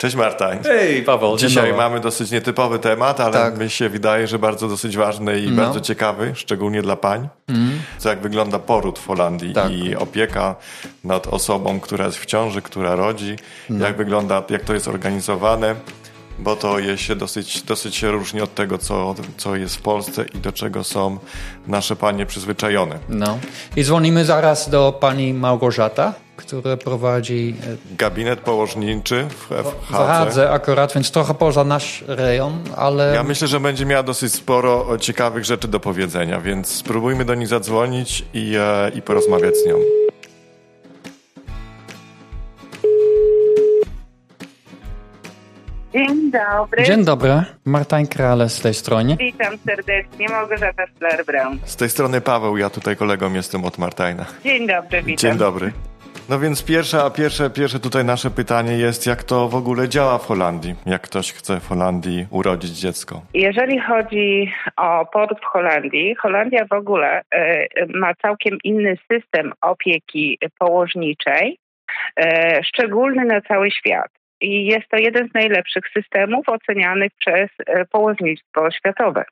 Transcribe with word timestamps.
Cześć 0.00 0.16
Marta. 0.16 0.50
Hej 0.64 1.02
Paweł, 1.02 1.36
Dzisiaj 1.36 1.74
mamy 1.74 2.00
dosyć 2.00 2.30
nietypowy 2.30 2.78
temat, 2.78 3.20
ale 3.20 3.32
tak. 3.32 3.58
mi 3.58 3.70
się 3.70 3.88
wydaje, 3.88 4.26
że 4.26 4.38
bardzo 4.38 4.68
dosyć 4.68 4.96
ważny 4.96 5.40
i 5.40 5.50
no. 5.50 5.62
bardzo 5.62 5.80
ciekawy, 5.80 6.32
szczególnie 6.34 6.82
dla 6.82 6.96
pań. 6.96 7.28
Mm. 7.48 7.70
Co 7.98 8.08
jak 8.08 8.20
wygląda 8.20 8.58
poród 8.58 8.98
w 8.98 9.06
Holandii 9.06 9.52
tak. 9.52 9.72
i 9.72 9.96
opieka 9.96 10.56
nad 11.04 11.26
osobą, 11.26 11.80
która 11.80 12.06
jest 12.06 12.18
w 12.18 12.26
ciąży, 12.26 12.62
która 12.62 12.94
rodzi, 12.94 13.36
no. 13.70 13.86
jak 13.86 13.96
wygląda, 13.96 14.42
jak 14.50 14.64
to 14.64 14.74
jest 14.74 14.88
organizowane 14.88 15.74
bo 16.40 16.56
to 16.56 16.78
jest 16.78 17.02
się 17.02 17.16
dosyć, 17.16 17.62
dosyć 17.62 17.96
się 17.96 18.10
różni 18.10 18.40
od 18.40 18.54
tego, 18.54 18.78
co, 18.78 19.14
co 19.36 19.56
jest 19.56 19.76
w 19.76 19.82
Polsce 19.82 20.24
i 20.34 20.38
do 20.38 20.52
czego 20.52 20.84
są 20.84 21.18
nasze 21.66 21.96
panie 21.96 22.26
przyzwyczajone. 22.26 22.98
No. 23.08 23.38
I 23.76 23.84
dzwonimy 23.84 24.24
zaraz 24.24 24.70
do 24.70 24.98
pani 25.00 25.34
Małgorzata, 25.34 26.14
która 26.36 26.76
prowadzi... 26.76 27.54
E, 27.92 27.96
Gabinet 27.96 28.40
położniczy 28.40 29.26
w, 29.30 29.48
w 29.90 29.94
Hadze. 29.94 30.50
Akurat, 30.50 30.94
więc 30.94 31.10
trochę 31.10 31.34
poza 31.34 31.64
nasz 31.64 32.04
rejon, 32.06 32.58
ale... 32.76 33.14
Ja 33.14 33.22
myślę, 33.22 33.48
że 33.48 33.60
będzie 33.60 33.86
miała 33.86 34.02
dosyć 34.02 34.32
sporo 34.32 34.98
ciekawych 34.98 35.44
rzeczy 35.44 35.68
do 35.68 35.80
powiedzenia, 35.80 36.40
więc 36.40 36.68
spróbujmy 36.68 37.24
do 37.24 37.34
niej 37.34 37.46
zadzwonić 37.46 38.24
i, 38.34 38.56
e, 38.58 38.90
i 38.94 39.02
porozmawiać 39.02 39.54
z 39.56 39.66
nią. 39.66 39.74
Dzień 45.92 46.30
dobry. 46.30 46.82
Dzień 46.82 47.04
dobry. 47.04 47.30
Martin 47.66 48.06
Krale 48.06 48.48
z 48.48 48.60
tej 48.60 48.74
strony. 48.74 49.16
Witam 49.16 49.58
serdecznie. 49.58 50.28
Małgorzata 50.28 50.84
Szler-Brown. 50.84 51.58
Z 51.64 51.76
tej 51.76 51.88
strony 51.88 52.20
Paweł, 52.20 52.56
ja 52.56 52.70
tutaj 52.70 52.96
kolegą 52.96 53.32
jestem 53.32 53.64
od 53.64 53.78
Martina. 53.78 54.26
Dzień 54.44 54.66
dobry, 54.66 55.02
witam. 55.02 55.16
Dzień 55.16 55.38
dobry. 55.38 55.72
No 56.28 56.38
więc 56.38 56.64
pierwsze, 56.64 56.98
pierwsze, 57.16 57.50
pierwsze 57.50 57.80
tutaj 57.80 58.04
nasze 58.04 58.30
pytanie 58.30 58.72
jest, 58.72 59.06
jak 59.06 59.24
to 59.24 59.48
w 59.48 59.54
ogóle 59.54 59.88
działa 59.88 60.18
w 60.18 60.26
Holandii? 60.26 60.74
Jak 60.86 61.02
ktoś 61.02 61.32
chce 61.32 61.60
w 61.60 61.68
Holandii 61.68 62.26
urodzić 62.30 62.70
dziecko? 62.70 63.22
Jeżeli 63.34 63.80
chodzi 63.80 64.52
o 64.76 65.06
poród 65.12 65.38
w 65.40 65.44
Holandii, 65.44 66.14
Holandia 66.14 66.64
w 66.70 66.72
ogóle 66.72 67.20
y, 67.20 67.66
ma 67.94 68.14
całkiem 68.14 68.58
inny 68.64 68.96
system 69.12 69.52
opieki 69.60 70.38
położniczej, 70.58 71.58
y, 72.20 72.24
szczególny 72.64 73.24
na 73.24 73.40
cały 73.40 73.70
świat 73.70 74.19
i 74.40 74.66
jest 74.66 74.88
to 74.88 74.96
jeden 74.96 75.28
z 75.28 75.34
najlepszych 75.34 75.84
systemów 75.96 76.48
ocenianych 76.48 77.12
przez 77.18 77.50
e, 77.66 77.84
połownictwo 77.84 78.70
światowe. 78.70 79.24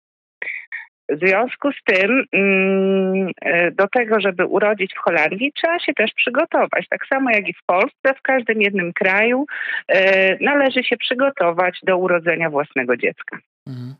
W 1.08 1.18
związku 1.18 1.72
z 1.72 1.84
tym 1.84 2.24
mm, 2.32 3.30
e, 3.40 3.70
do 3.70 3.88
tego, 3.88 4.20
żeby 4.20 4.46
urodzić 4.46 4.94
w 4.94 4.98
Holandii, 4.98 5.52
trzeba 5.52 5.78
się 5.78 5.94
też 5.94 6.10
przygotować. 6.16 6.88
Tak 6.90 7.06
samo 7.06 7.30
jak 7.30 7.48
i 7.48 7.54
w 7.54 7.64
Polsce, 7.66 8.14
w 8.18 8.22
każdym 8.22 8.62
jednym 8.62 8.92
kraju 8.92 9.46
e, 9.88 10.44
należy 10.44 10.84
się 10.84 10.96
przygotować 10.96 11.80
do 11.82 11.96
urodzenia 11.96 12.50
własnego 12.50 12.96
dziecka. 12.96 13.38
Mhm. 13.66 13.94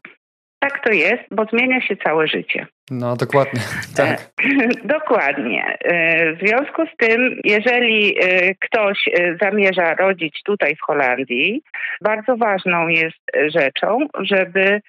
Tak 0.59 0.84
to 0.84 0.92
jest, 0.92 1.23
bo 1.31 1.45
zmienia 1.45 1.81
się 1.81 1.97
całe 1.97 2.28
życie. 2.28 2.67
No, 2.91 3.17
dokładnie. 3.17 3.61
Tak. 3.97 4.31
dokładnie. 4.98 5.78
E, 5.81 6.33
w 6.34 6.39
związku 6.39 6.83
z 6.87 6.97
tym, 6.97 7.41
jeżeli 7.45 8.19
e, 8.19 8.55
ktoś 8.55 9.09
e, 9.09 9.37
zamierza 9.42 9.95
rodzić 9.95 10.42
tutaj 10.42 10.77
w 10.77 10.81
Holandii, 10.81 11.62
bardzo 12.00 12.37
ważną 12.37 12.89
jest 12.89 13.19
rzeczą, 13.47 14.06
żeby 14.20 14.81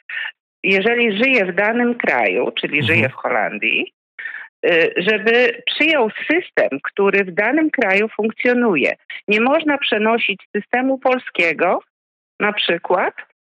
jeżeli 0.63 1.23
żyje 1.23 1.45
w 1.45 1.55
danym 1.55 1.95
kraju, 1.95 2.51
czyli 2.51 2.79
mhm. 2.79 2.87
żyje 2.87 3.09
w 3.09 3.13
Holandii, 3.13 3.93
żeby 4.97 5.61
przyjął 5.65 6.09
system, 6.09 6.79
który 6.83 7.23
w 7.23 7.31
danym 7.31 7.69
kraju 7.69 8.07
funkcjonuje. 8.15 8.95
Nie 9.27 9.41
można 9.41 9.77
przenosić 9.77 10.47
systemu 10.55 10.97
polskiego 10.97 11.79
na 12.39 12.53
przykład 12.53 13.13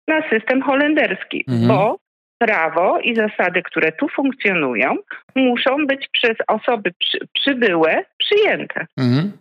na 0.07 0.29
system 0.29 0.61
holenderski, 0.61 1.45
mhm. 1.47 1.67
bo 1.67 1.97
prawo 2.37 2.99
i 2.99 3.15
zasady, 3.15 3.61
które 3.61 3.91
tu 3.91 4.09
funkcjonują, 4.09 4.95
muszą 5.35 5.87
być 5.87 6.09
przez 6.11 6.37
osoby 6.47 6.91
przy, 6.99 7.17
przybyłe 7.33 8.05
przyjęte. 8.17 8.85
Mhm. 8.97 9.31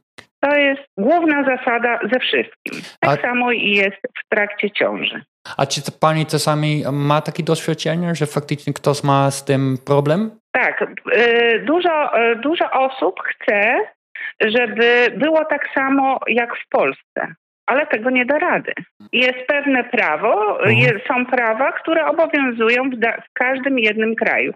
To 0.41 0.57
jest 0.57 0.83
główna 0.99 1.45
zasada 1.45 1.99
ze 2.13 2.21
wszystkim. 2.21 2.83
Tak 3.01 3.19
A... 3.19 3.23
samo 3.23 3.53
i 3.53 3.71
jest 3.71 3.97
w 3.97 4.29
trakcie 4.29 4.71
ciąży. 4.71 5.23
A 5.57 5.67
czy 5.67 5.81
pani 6.01 6.27
czasami 6.27 6.83
ma 6.93 7.21
takie 7.21 7.43
doświadczenie, 7.43 8.15
że 8.15 8.27
faktycznie 8.27 8.73
ktoś 8.73 9.05
ma 9.05 9.31
z 9.31 9.45
tym 9.45 9.79
problem? 9.87 10.31
Tak. 10.53 10.83
Y, 11.17 11.65
dużo, 11.67 12.21
y, 12.33 12.37
dużo 12.37 12.71
osób 12.71 13.21
chce, 13.21 13.75
żeby 14.41 15.15
było 15.17 15.45
tak 15.45 15.69
samo 15.75 16.19
jak 16.27 16.57
w 16.57 16.69
Polsce 16.69 17.35
ale 17.67 17.87
tego 17.87 18.11
nie 18.11 18.27
da 18.27 18.39
rady. 18.39 18.73
Jest 19.13 19.39
pewne 19.47 19.85
prawo, 19.85 20.61
mhm. 20.65 21.01
są 21.09 21.27
prawa, 21.27 21.73
które 21.73 22.07
obowiązują 22.07 22.91
w, 22.91 22.97
da, 22.97 23.13
w, 23.13 23.33
każdym 23.33 23.79
jednym 23.79 24.15
kraju. 24.15 24.53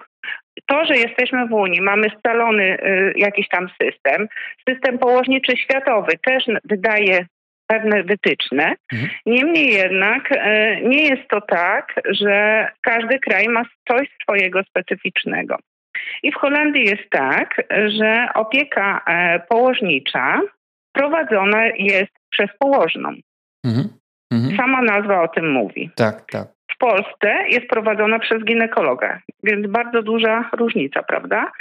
To, 0.66 0.84
że 0.84 0.96
jesteśmy 0.96 1.46
w 1.46 1.52
Unii, 1.52 1.80
mamy 1.82 2.10
scalony 2.18 2.64
y, 2.64 3.12
jakiś 3.16 3.48
tam 3.48 3.68
system, 3.82 4.28
system 4.68 4.98
położniczy 4.98 5.56
światowy 5.56 6.12
też 6.22 6.44
wydaje 6.64 7.26
pewne 7.66 8.02
wytyczne. 8.02 8.74
Mhm. 8.92 9.10
Niemniej 9.26 9.72
jednak 9.72 10.32
y, 10.32 10.36
nie 10.82 11.02
jest 11.02 11.28
to 11.28 11.40
tak, 11.40 12.00
że 12.10 12.68
każdy 12.80 13.18
kraj 13.18 13.48
ma 13.48 13.62
coś 13.88 14.08
swojego 14.22 14.62
specyficznego. 14.62 15.58
I 16.22 16.32
w 16.32 16.36
Holandii 16.36 16.84
jest 16.84 17.10
tak, 17.10 17.62
że 17.86 18.28
opieka 18.34 19.02
e, 19.06 19.40
położnicza 19.48 20.40
prowadzona 20.92 21.66
jest 21.66 22.12
przez 22.38 22.50
położną. 22.58 23.08
Mhm. 23.64 23.88
Mhm. 24.32 24.56
Sama 24.56 24.82
nazwa 24.82 25.22
o 25.22 25.28
tym 25.28 25.52
mówi. 25.52 25.91
Tak, 25.97 26.30
tak. 26.30 26.48
W 26.74 26.78
Polsce 26.78 27.48
jest 27.50 27.66
prowadzona 27.66 28.19
przez 28.19 28.44
ginekologa, 28.44 29.20
więc 29.42 29.66
bardzo 29.66 30.02
duża 30.02 30.50
różnica, 30.52 31.02
prawda? 31.02 31.52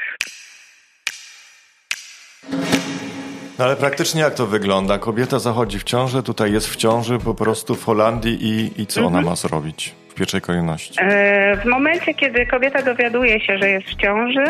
No 3.60 3.66
ale 3.66 3.76
praktycznie 3.76 4.22
jak 4.22 4.34
to 4.34 4.46
wygląda? 4.46 4.98
Kobieta 4.98 5.40
zachodzi 5.40 5.80
w 5.80 5.84
ciążę, 5.84 6.24
tutaj 6.24 6.52
jest 6.52 6.68
w 6.68 6.76
ciąży 6.76 7.20
po 7.20 7.36
prostu 7.36 7.76
w 7.76 7.84
Holandii 7.84 8.38
i, 8.42 8.82
i 8.82 8.88
co 8.88 9.02
mhm. 9.02 9.16
ona 9.16 9.30
ma 9.30 9.36
zrobić 9.36 9.96
w 10.10 10.14
pierwszej 10.14 10.42
kolejności? 10.42 11.00
E, 11.02 11.58
w 11.58 11.66
momencie, 11.66 12.14
kiedy 12.14 12.46
kobieta 12.46 12.82
dowiaduje 12.82 13.40
się, 13.40 13.58
że 13.58 13.70
jest 13.70 13.88
w 13.88 13.96
ciąży, 13.96 14.46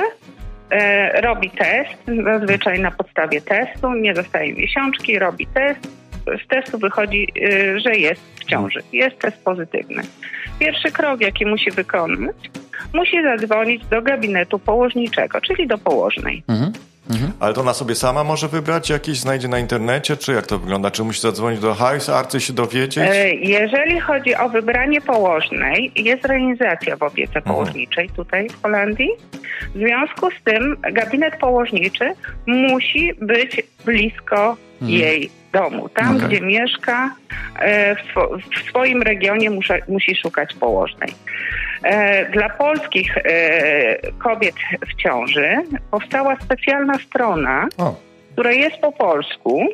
e, 0.70 1.22
robi 1.22 1.50
test, 1.50 2.24
zazwyczaj 2.24 2.80
na 2.80 2.92
podstawie 2.92 3.42
testu, 3.42 3.94
nie 3.94 4.14
dostaje 4.14 4.54
miesiączki, 4.54 5.20
robi 5.20 5.48
test, 5.48 5.88
z 6.46 6.48
testu 6.48 6.78
wychodzi, 6.78 7.28
y, 7.38 7.80
że 7.80 7.96
jest 7.96 8.22
w 8.40 8.46
ciąży. 8.46 8.80
Jest 8.94 9.20
test 9.20 9.38
pozytywny. 9.44 10.04
Pierwszy 10.60 10.92
krok, 10.92 11.22
jaki 11.22 11.46
musi 11.46 11.72
wykonać, 11.72 12.36
musi 12.94 13.24
zadzwonić 13.24 13.86
do 13.86 14.02
gabinetu 14.02 14.60
położniczego, 14.60 15.42
czyli 15.42 15.68
do 15.68 15.78
położnej. 15.78 16.44
Mhm. 16.48 16.72
Mhm. 17.10 17.32
Ale 17.40 17.54
to 17.54 17.62
ona 17.62 17.74
sobie 17.74 17.96
sama 17.96 18.24
może 18.24 18.48
wybrać, 18.48 18.90
jakieś 18.90 19.20
znajdzie 19.20 19.48
na 19.48 19.60
internecie, 19.60 20.18
czy 20.18 20.34
jak 20.34 20.48
to 20.48 20.60
wygląda? 20.60 20.92
Czy 20.92 21.04
musi 21.04 21.22
zadzwonić 21.22 21.60
do 21.60 21.74
Hajs 21.74 22.10
Arcy 22.10 22.40
się 22.40 22.54
dowiedzieć? 22.54 22.98
E, 22.98 23.34
jeżeli 23.34 24.00
chodzi 24.00 24.36
o 24.36 24.50
wybranie 24.50 25.02
położnej, 25.02 25.92
jest 25.96 26.26
realizacja 26.26 26.98
w 26.98 27.04
opiece 27.04 27.36
mhm. 27.36 27.56
położniczej 27.56 28.10
tutaj 28.10 28.50
w 28.50 28.62
Holandii. 28.62 29.10
W 29.76 29.78
związku 29.78 30.32
z 30.32 30.44
tym 30.44 30.78
gabinet 30.94 31.36
położniczy 31.38 32.14
musi 32.46 33.14
być 33.22 33.64
blisko 33.86 34.58
mhm. 34.82 35.02
jej 35.02 35.30
domu. 35.56 35.90
Tam, 35.90 36.18
okay. 36.18 36.28
gdzie 36.28 36.42
mieszka, 36.42 37.16
e, 37.60 37.96
w, 37.96 38.00
swoim 38.70 39.02
regionie 39.02 39.50
musi 39.88 40.16
szukać 40.16 40.54
położnej. 40.54 41.10
E, 41.84 42.26
dla 42.32 42.50
polskich 42.50 43.18
e, 43.18 43.22
kobiet 44.12 44.56
w 44.88 44.96
ciąży 45.02 45.56
powstała 45.92 46.36
specjalna 46.36 46.94
strona, 46.94 47.68
o. 47.78 47.96
która 48.34 48.52
jest 48.52 48.78
po 48.78 48.92
polsku. 48.92 49.68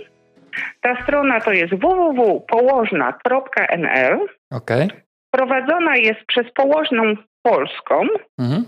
Ta 0.81 1.03
strona 1.03 1.42
to 1.42 1.52
jest 1.52 1.74
www.położna.nl. 1.74 4.19
Okay. 4.51 4.88
Prowadzona 5.31 5.98
jest 5.98 6.19
przez 6.27 6.51
położną 6.54 7.16
polską, 7.44 8.07
mhm. 8.39 8.66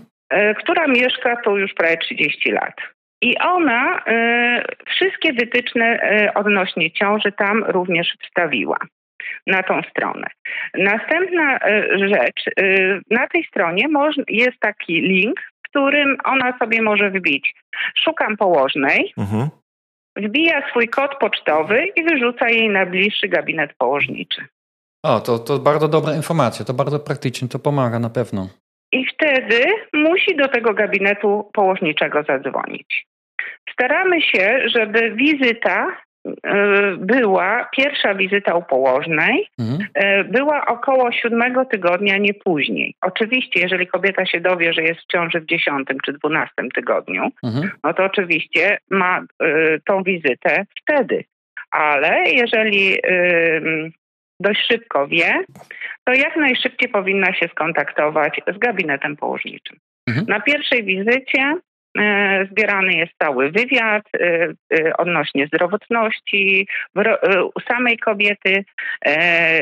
która 0.58 0.86
mieszka 0.86 1.36
tu 1.36 1.58
już 1.58 1.74
prawie 1.74 1.96
30 1.96 2.50
lat. 2.50 2.74
I 3.22 3.38
ona 3.38 4.04
wszystkie 4.94 5.32
wytyczne 5.32 5.98
y, 6.26 6.34
odnośnie 6.34 6.90
ciąży 6.90 7.32
tam 7.32 7.64
również 7.64 8.16
wstawiła 8.22 8.78
na 9.46 9.62
tą 9.62 9.82
stronę. 9.90 10.26
Następna 10.74 11.56
y, 11.56 12.08
rzecz, 12.08 12.46
y, 12.60 13.00
na 13.10 13.26
tej 13.28 13.44
stronie 13.44 13.88
jest 14.28 14.60
taki 14.60 15.00
link, 15.00 15.40
w 15.40 15.68
którym 15.68 16.16
ona 16.24 16.58
sobie 16.58 16.82
może 16.82 17.10
wbić. 17.10 17.54
Szukam 18.04 18.36
położnej, 18.36 19.12
mhm. 19.18 19.48
wbija 20.16 20.68
swój 20.70 20.88
kod 20.88 21.18
pocztowy 21.18 21.86
i 21.96 22.04
wyrzuca 22.04 22.48
jej 22.48 22.68
na 22.68 22.86
bliższy 22.86 23.28
gabinet 23.28 23.74
położniczy. 23.78 24.44
O, 25.02 25.20
to, 25.20 25.38
to 25.38 25.58
bardzo 25.58 25.88
dobra 25.88 26.14
informacja, 26.14 26.64
to 26.64 26.74
bardzo 26.74 26.98
praktyczne, 27.00 27.48
to 27.48 27.58
pomaga 27.58 27.98
na 27.98 28.10
pewno. 28.10 28.48
I 28.92 29.06
wtedy 29.06 29.64
musi 29.92 30.36
do 30.36 30.48
tego 30.48 30.74
gabinetu 30.74 31.50
położniczego 31.52 32.22
zadzwonić. 32.22 33.06
Staramy 33.72 34.22
się, 34.22 34.60
żeby 34.66 35.10
wizyta 35.10 35.96
była 36.98 37.68
pierwsza 37.76 38.14
wizyta 38.14 38.54
u 38.54 38.62
położnej, 38.62 39.48
mhm. 39.58 39.88
była 40.30 40.66
około 40.66 41.12
siódmego 41.12 41.64
tygodnia, 41.64 42.18
nie 42.18 42.34
później. 42.34 42.94
Oczywiście, 43.00 43.60
jeżeli 43.60 43.86
kobieta 43.86 44.26
się 44.26 44.40
dowie, 44.40 44.72
że 44.72 44.82
jest 44.82 45.00
w 45.00 45.12
ciąży 45.12 45.40
w 45.40 45.46
dziesiątym 45.46 45.98
czy 46.04 46.12
dwunastym 46.12 46.70
tygodniu, 46.70 47.30
mhm. 47.44 47.70
no 47.84 47.94
to 47.94 48.04
oczywiście 48.04 48.78
ma 48.90 49.20
tą 49.86 50.02
wizytę 50.02 50.66
wtedy. 50.82 51.24
Ale 51.70 52.24
jeżeli 52.24 52.96
dość 54.40 54.66
szybko 54.66 55.06
wie, 55.06 55.44
to 56.04 56.12
jak 56.12 56.36
najszybciej 56.36 56.88
powinna 56.88 57.34
się 57.34 57.48
skontaktować 57.48 58.40
z 58.54 58.58
gabinetem 58.58 59.16
położniczym. 59.16 59.78
Mhm. 60.08 60.26
Na 60.28 60.40
pierwszej 60.40 60.84
wizycie 60.84 61.40
e, 61.40 61.58
zbierany 62.50 62.92
jest 62.94 63.12
cały 63.22 63.50
wywiad 63.50 64.02
e, 64.14 64.48
e, 64.78 64.96
odnośnie 64.96 65.46
zdrowotności 65.46 66.68
samej 67.68 67.98
kobiety, 67.98 68.64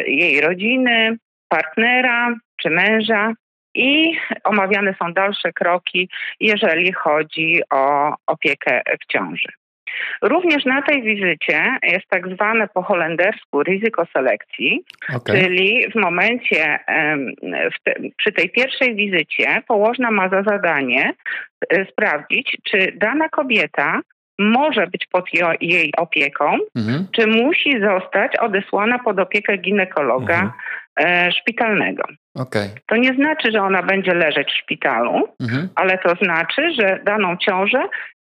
jej 0.07 0.41
rodziny, 0.41 1.17
partnera 1.49 2.35
czy 2.57 2.71
męża 2.71 3.33
i 3.75 4.17
omawiane 4.45 4.95
są 5.03 5.13
dalsze 5.13 5.53
kroki, 5.53 6.09
jeżeli 6.41 6.93
chodzi 6.93 7.61
o 7.71 8.15
opiekę 8.27 8.83
w 9.03 9.13
ciąży. 9.13 9.62
Również 10.23 10.65
na 10.65 10.83
tej 10.83 11.03
wizycie 11.03 11.65
jest 11.83 12.07
tak 12.09 12.29
zwane 12.35 12.69
po 12.69 12.83
holendersku 12.83 13.63
ryzyko 13.63 14.07
selekcji, 14.13 14.85
okay. 15.17 15.37
czyli 15.37 15.91
w 15.91 15.95
momencie, 15.95 16.79
w 17.75 17.83
te, 17.85 17.95
przy 18.17 18.33
tej 18.33 18.51
pierwszej 18.51 18.95
wizycie 18.95 19.63
położna 19.69 20.11
ma 20.11 20.29
za 20.29 20.43
zadanie 20.43 21.13
e, 21.71 21.87
sprawdzić, 21.87 22.57
czy 22.65 22.93
dana 22.97 23.29
kobieta 23.29 24.01
może 24.39 24.87
być 24.87 25.07
pod 25.07 25.25
jej 25.61 25.93
opieką, 25.97 26.57
mhm. 26.77 27.07
czy 27.17 27.27
musi 27.27 27.81
zostać 27.81 28.37
odesłana 28.37 28.99
pod 28.99 29.19
opiekę 29.19 29.59
ginekologa 29.59 30.35
mhm. 30.35 30.53
E, 30.97 31.33
szpitalnego. 31.33 32.03
Okay. 32.35 32.69
To 32.87 32.97
nie 32.97 33.15
znaczy, 33.15 33.53
że 33.53 33.63
ona 33.63 33.83
będzie 33.83 34.15
leżeć 34.15 34.49
w 34.49 34.63
szpitalu, 34.63 35.29
mhm. 35.41 35.69
ale 35.75 35.99
to 35.99 36.15
znaczy, 36.25 36.73
że 36.81 37.01
daną 37.05 37.37
ciążę 37.37 37.83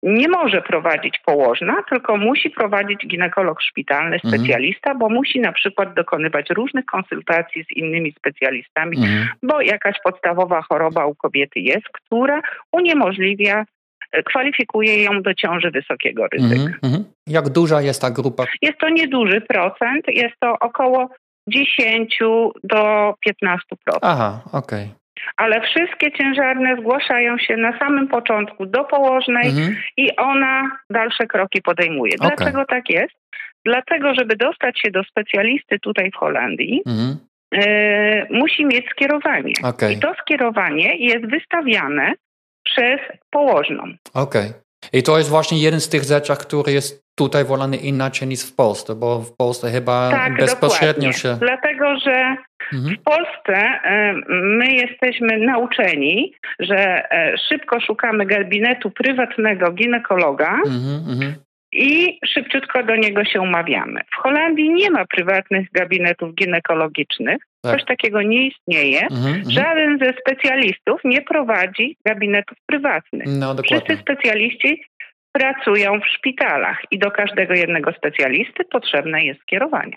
nie 0.03 0.27
może 0.27 0.61
prowadzić 0.61 1.19
położna, 1.25 1.83
tylko 1.89 2.17
musi 2.17 2.49
prowadzić 2.49 3.07
ginekolog 3.07 3.61
szpitalny, 3.61 4.15
mhm. 4.15 4.33
specjalista, 4.33 4.91
mhm. 4.91 4.99
bo 4.99 5.09
musi 5.09 5.39
na 5.39 5.51
przykład 5.51 5.93
dokonywać 5.93 6.49
różnych 6.49 6.85
konsultacji 6.85 7.63
z 7.63 7.77
innymi 7.77 8.11
specjalistami, 8.11 8.97
mhm. 8.97 9.27
bo 9.43 9.61
jakaś 9.61 9.95
podstawowa 10.03 10.61
choroba 10.61 11.05
u 11.05 11.15
kobiety 11.15 11.59
jest, 11.59 11.89
która 11.93 12.41
uniemożliwia 12.71 13.65
e, 14.11 14.23
kwalifikuje 14.23 15.03
ją 15.03 15.21
do 15.21 15.33
ciąży 15.33 15.71
wysokiego 15.71 16.27
ryzyka. 16.27 16.61
Mhm, 16.61 16.79
mhm. 16.83 17.03
Jak 17.27 17.49
duża 17.49 17.81
jest 17.81 18.01
ta 18.01 18.11
grupa? 18.11 18.45
Jest 18.61 18.77
to 18.79 18.89
nieduży 18.89 19.41
procent, 19.41 20.07
jest 20.07 20.35
to 20.39 20.55
około 20.59 21.09
10 21.47 22.19
do 22.63 23.13
15%. 23.27 23.57
Aha, 24.01 24.41
okej. 24.53 24.83
Okay 24.83 24.98
ale 25.37 25.61
wszystkie 25.61 26.11
ciężarne 26.11 26.75
zgłaszają 26.79 27.37
się 27.37 27.57
na 27.57 27.79
samym 27.79 28.07
początku 28.07 28.65
do 28.65 28.83
położnej 28.83 29.49
mhm. 29.49 29.75
i 29.97 30.15
ona 30.15 30.71
dalsze 30.89 31.27
kroki 31.27 31.61
podejmuje. 31.61 32.13
Okay. 32.19 32.35
Dlaczego 32.37 32.65
tak 32.65 32.89
jest? 32.89 33.13
Dlatego, 33.65 34.13
żeby 34.13 34.35
dostać 34.35 34.79
się 34.81 34.91
do 34.91 35.03
specjalisty 35.03 35.79
tutaj 35.79 36.11
w 36.11 36.15
Holandii, 36.15 36.81
mhm. 36.87 37.17
y, 37.53 38.27
musi 38.29 38.65
mieć 38.65 38.89
skierowanie. 38.89 39.53
Okay. 39.63 39.93
I 39.93 39.99
to 39.99 40.13
skierowanie 40.21 40.95
jest 40.95 41.25
wystawiane 41.25 42.13
przez 42.63 42.99
położną. 43.29 43.83
Okej. 44.13 44.47
Okay. 44.47 44.53
I 44.93 45.03
to 45.03 45.17
jest 45.17 45.29
właśnie 45.29 45.61
jeden 45.61 45.79
z 45.79 45.89
tych 45.89 46.03
rzeczy, 46.03 46.33
który 46.39 46.71
jest 46.71 47.03
tutaj 47.15 47.45
wolany 47.45 47.77
inaczej 47.77 48.27
niż 48.27 48.41
w 48.41 48.55
Polsce, 48.55 48.95
bo 48.95 49.19
w 49.19 49.35
Polsce 49.35 49.71
chyba 49.71 50.11
tak, 50.11 50.37
bezpośrednio 50.37 51.09
dokładnie. 51.09 51.13
się... 51.13 51.37
Dlatego, 51.39 51.99
że. 51.99 52.35
W 52.71 53.03
Polsce 53.03 53.79
my 54.29 54.73
jesteśmy 54.73 55.37
nauczeni, 55.37 56.33
że 56.59 57.11
e, 57.11 57.37
szybko 57.49 57.79
szukamy 57.79 58.25
gabinetu 58.25 58.91
prywatnego 58.91 59.71
ginekologa, 59.71 60.53
mhm, 60.65 61.09
mhm 61.09 61.35
i 61.71 62.19
szybciutko 62.25 62.83
do 62.83 62.95
niego 62.95 63.25
się 63.25 63.41
umawiamy. 63.41 64.01
W 64.11 64.21
Holandii 64.21 64.69
nie 64.69 64.91
ma 64.91 65.05
prywatnych 65.05 65.67
gabinetów 65.71 66.35
ginekologicznych. 66.35 67.37
Tak. 67.61 67.71
Coś 67.73 67.85
takiego 67.85 68.21
nie 68.21 68.47
istnieje. 68.47 69.01
Mhm, 69.01 69.35
mhm. 69.35 69.51
Żaden 69.51 69.99
ze 69.99 70.13
specjalistów 70.21 71.01
nie 71.03 71.21
prowadzi 71.21 71.97
gabinetów 72.05 72.57
prywatnych. 72.65 73.27
No, 73.27 73.55
Wszyscy 73.63 73.97
specjaliści 73.97 74.83
pracują 75.31 75.99
w 75.99 76.07
szpitalach 76.07 76.81
i 76.91 76.99
do 76.99 77.11
każdego 77.11 77.53
jednego 77.53 77.91
specjalisty 77.93 78.63
potrzebne 78.71 79.23
jest 79.25 79.41
skierowanie. 79.41 79.93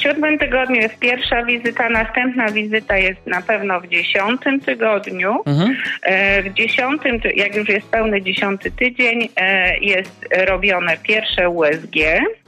W 0.00 0.02
siódmym 0.02 0.38
tygodniu 0.38 0.80
jest 0.80 0.98
pierwsza 0.98 1.44
wizyta, 1.44 1.88
następna 1.88 2.48
wizyta 2.48 2.96
jest 2.96 3.26
na 3.26 3.42
pewno 3.42 3.80
w 3.80 3.88
dziesiątym 3.88 4.60
tygodniu. 4.60 5.42
Mhm. 5.46 5.76
E, 6.02 6.42
w 6.42 6.54
dziesiątym, 6.54 7.20
jak 7.34 7.54
już 7.54 7.68
jest 7.68 7.86
pełny 7.86 8.22
dziesiąty 8.22 8.70
tydzień, 8.70 9.28
e, 9.36 9.78
jest 9.78 10.28
robione 10.46 10.96
pierwsze 10.96 11.48
USG, 11.48 11.96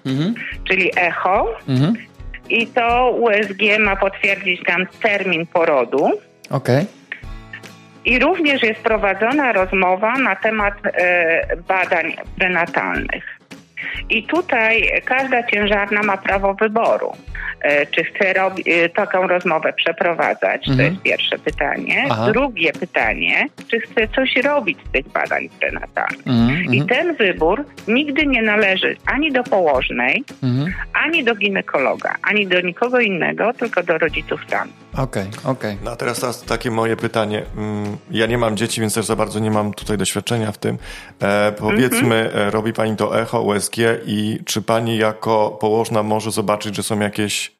mhm. 0.06 0.34
czyli 0.68 0.90
echo. 0.96 1.58
Mhm. 1.68 1.94
I 2.50 2.66
to 2.66 3.10
USG 3.10 3.78
ma 3.78 3.96
potwierdzić 3.96 4.64
tam 4.64 4.86
termin 5.02 5.46
porodu. 5.46 6.04
Okej. 6.50 6.76
Okay. 6.76 6.86
I 8.04 8.18
również 8.18 8.62
jest 8.62 8.80
prowadzona 8.80 9.52
rozmowa 9.52 10.18
na 10.18 10.36
temat 10.36 10.74
e, 10.84 11.56
badań 11.68 12.16
prenatalnych. 12.38 13.31
I 14.10 14.22
tutaj 14.22 15.02
każda 15.04 15.42
ciężarna 15.42 16.02
ma 16.02 16.16
prawo 16.16 16.54
wyboru, 16.54 17.12
e, 17.60 17.86
czy 17.86 18.04
chce 18.04 18.34
e, 18.34 18.88
taką 18.88 19.26
rozmowę 19.26 19.72
przeprowadzać. 19.72 20.68
Mhm. 20.68 20.76
To 20.76 20.82
jest 20.82 21.02
pierwsze 21.02 21.38
pytanie. 21.38 22.04
Aha. 22.10 22.30
Drugie 22.32 22.72
pytanie, 22.72 23.46
czy 23.70 23.80
chce 23.80 24.08
coś 24.08 24.36
robić 24.36 24.78
z 24.88 24.92
tych 24.92 25.08
badań 25.08 25.48
prenatalnych. 25.60 26.26
Mhm. 26.26 26.64
I 26.64 26.80
mhm. 26.80 26.86
ten 26.86 27.16
wybór 27.16 27.64
nigdy 27.88 28.26
nie 28.26 28.42
należy 28.42 28.96
ani 29.06 29.32
do 29.32 29.42
położnej, 29.42 30.24
mhm. 30.42 30.74
ani 31.04 31.24
do 31.24 31.34
ginekologa, 31.34 32.14
ani 32.22 32.46
do 32.46 32.60
nikogo 32.60 33.00
innego, 33.00 33.52
tylko 33.52 33.82
do 33.82 33.98
rodziców 33.98 34.40
samych. 34.48 34.81
Okej, 34.96 35.28
okay, 35.28 35.50
okej. 35.50 35.72
Okay. 35.72 35.84
No 35.84 35.90
a 35.90 35.96
teraz 35.96 36.44
takie 36.46 36.70
moje 36.70 36.96
pytanie. 36.96 37.44
Mm, 37.56 37.96
ja 38.10 38.26
nie 38.26 38.38
mam 38.38 38.56
dzieci, 38.56 38.80
więc 38.80 38.94
też 38.94 39.06
za 39.06 39.16
bardzo 39.16 39.38
nie 39.38 39.50
mam 39.50 39.74
tutaj 39.74 39.98
doświadczenia 39.98 40.52
w 40.52 40.58
tym. 40.58 40.78
E, 41.20 41.52
powiedzmy, 41.52 42.30
mm-hmm. 42.34 42.50
robi 42.50 42.72
Pani 42.72 42.96
to 42.96 43.20
echo, 43.20 43.42
USG 43.42 43.76
i 44.06 44.38
czy 44.44 44.62
Pani 44.62 44.96
jako 44.96 45.50
położna 45.60 46.02
może 46.02 46.30
zobaczyć, 46.30 46.76
że 46.76 46.82
są 46.82 47.00
jakieś, 47.00 47.56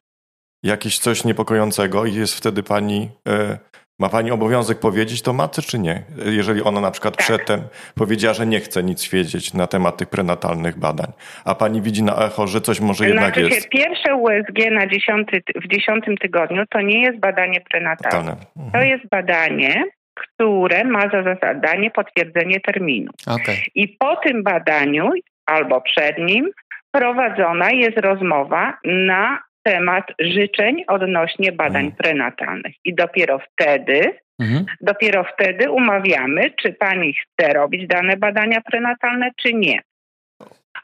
jakieś 0.63 0.99
coś 0.99 1.23
niepokojącego 1.23 2.05
i 2.05 2.13
jest 2.13 2.33
wtedy 2.33 2.63
Pani 2.63 3.09
e, 3.27 3.57
ma 4.03 4.09
Pani 4.09 4.31
obowiązek 4.31 4.79
powiedzieć 4.79 5.21
to 5.21 5.33
matce, 5.33 5.61
czy 5.61 5.79
nie? 5.79 6.03
Jeżeli 6.25 6.61
ona 6.61 6.81
na 6.81 6.91
przykład 6.91 7.17
tak. 7.17 7.25
przedtem 7.25 7.61
powiedziała, 7.95 8.33
że 8.33 8.45
nie 8.45 8.59
chce 8.59 8.83
nic 8.83 9.09
wiedzieć 9.09 9.53
na 9.53 9.67
temat 9.67 9.97
tych 9.97 10.09
prenatalnych 10.09 10.79
badań, 10.79 11.11
a 11.45 11.55
Pani 11.55 11.81
widzi 11.81 12.03
na 12.03 12.25
echo, 12.25 12.47
że 12.47 12.61
coś 12.61 12.79
może 12.79 13.07
jednak 13.07 13.33
znaczy 13.33 13.49
jest. 13.49 13.69
Pierwsze 13.69 14.15
USG 14.15 14.71
na 14.71 14.87
dziesiąty, 14.87 15.43
w 15.55 15.67
dziesiątym 15.67 16.17
tygodniu 16.17 16.63
to 16.69 16.81
nie 16.81 17.01
jest 17.01 17.19
badanie 17.19 17.61
prenatalne. 17.61 18.35
Mhm. 18.57 18.71
To 18.71 18.81
jest 18.81 19.09
badanie, 19.11 19.83
które 20.13 20.83
ma 20.83 21.01
za 21.01 21.23
zadanie 21.41 21.91
potwierdzenie 21.91 22.59
terminu. 22.59 23.11
Okay. 23.27 23.55
I 23.75 23.87
po 23.87 24.15
tym 24.15 24.43
badaniu 24.43 25.09
albo 25.45 25.81
przed 25.81 26.17
nim 26.17 26.49
prowadzona 26.91 27.71
jest 27.71 27.97
rozmowa 27.97 28.77
na 28.83 29.39
temat 29.63 30.05
życzeń 30.19 30.83
odnośnie 30.87 31.51
badań 31.51 31.85
mhm. 31.85 31.95
prenatalnych. 31.95 32.75
I 32.85 32.95
dopiero 32.95 33.39
wtedy, 33.39 34.19
mhm. 34.41 34.65
dopiero 34.81 35.23
wtedy 35.23 35.71
umawiamy, 35.71 36.51
czy 36.61 36.73
pani 36.73 37.13
chce 37.13 37.53
robić 37.53 37.87
dane 37.87 38.17
badania 38.17 38.61
prenatalne, 38.61 39.31
czy 39.37 39.53
nie. 39.53 39.79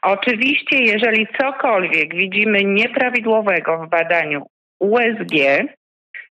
Oczywiście, 0.02 0.78
jeżeli 0.78 1.26
cokolwiek 1.40 2.14
widzimy 2.14 2.64
nieprawidłowego 2.64 3.86
w 3.86 3.88
badaniu 3.88 4.46
USG, 4.78 5.34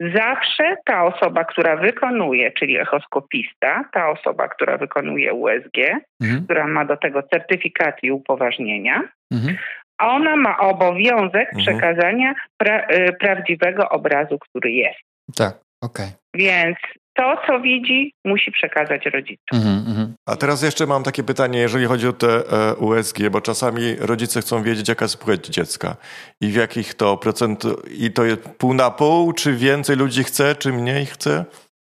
zawsze 0.00 0.76
ta 0.84 1.04
osoba, 1.04 1.44
która 1.44 1.76
wykonuje, 1.76 2.52
czyli 2.52 2.78
echoskopista, 2.78 3.84
ta 3.92 4.10
osoba, 4.10 4.48
która 4.48 4.76
wykonuje 4.76 5.32
USG, 5.32 5.78
mhm. 6.22 6.44
która 6.44 6.66
ma 6.66 6.84
do 6.84 6.96
tego 6.96 7.22
certyfikat 7.22 7.96
i 8.02 8.10
upoważnienia, 8.10 9.08
mhm 9.32 9.56
ona 10.00 10.36
ma 10.36 10.58
obowiązek 10.58 11.48
mhm. 11.54 11.58
przekazania 11.58 12.34
pra 12.56 12.86
y, 12.90 13.12
prawdziwego 13.20 13.88
obrazu, 13.88 14.38
który 14.38 14.70
jest. 14.70 15.00
Tak, 15.36 15.54
okej. 15.80 16.06
Okay. 16.06 16.18
Więc 16.34 16.76
to, 17.14 17.36
co 17.46 17.60
widzi, 17.60 18.12
musi 18.24 18.52
przekazać 18.52 19.06
rodzicom. 19.06 19.58
Mhm, 19.58 19.84
mhm. 19.88 20.14
A 20.26 20.36
teraz 20.36 20.62
jeszcze 20.62 20.86
mam 20.86 21.02
takie 21.02 21.22
pytanie, 21.22 21.58
jeżeli 21.58 21.86
chodzi 21.86 22.08
o 22.08 22.12
te 22.12 22.28
e, 22.28 22.74
USG, 22.74 23.28
bo 23.30 23.40
czasami 23.40 23.96
rodzice 23.96 24.40
chcą 24.40 24.62
wiedzieć, 24.62 24.88
jaka 24.88 25.04
jest 25.04 25.24
płeć 25.24 25.46
dziecka 25.46 25.96
i 26.40 26.48
w 26.48 26.54
jakich 26.54 26.94
to 26.94 27.16
procent, 27.16 27.64
i 27.98 28.12
to 28.12 28.24
jest 28.24 28.48
pół 28.58 28.74
na 28.74 28.90
pół, 28.90 29.32
czy 29.32 29.56
więcej 29.56 29.96
ludzi 29.96 30.24
chce, 30.24 30.54
czy 30.54 30.72
mniej 30.72 31.06
chce? 31.06 31.44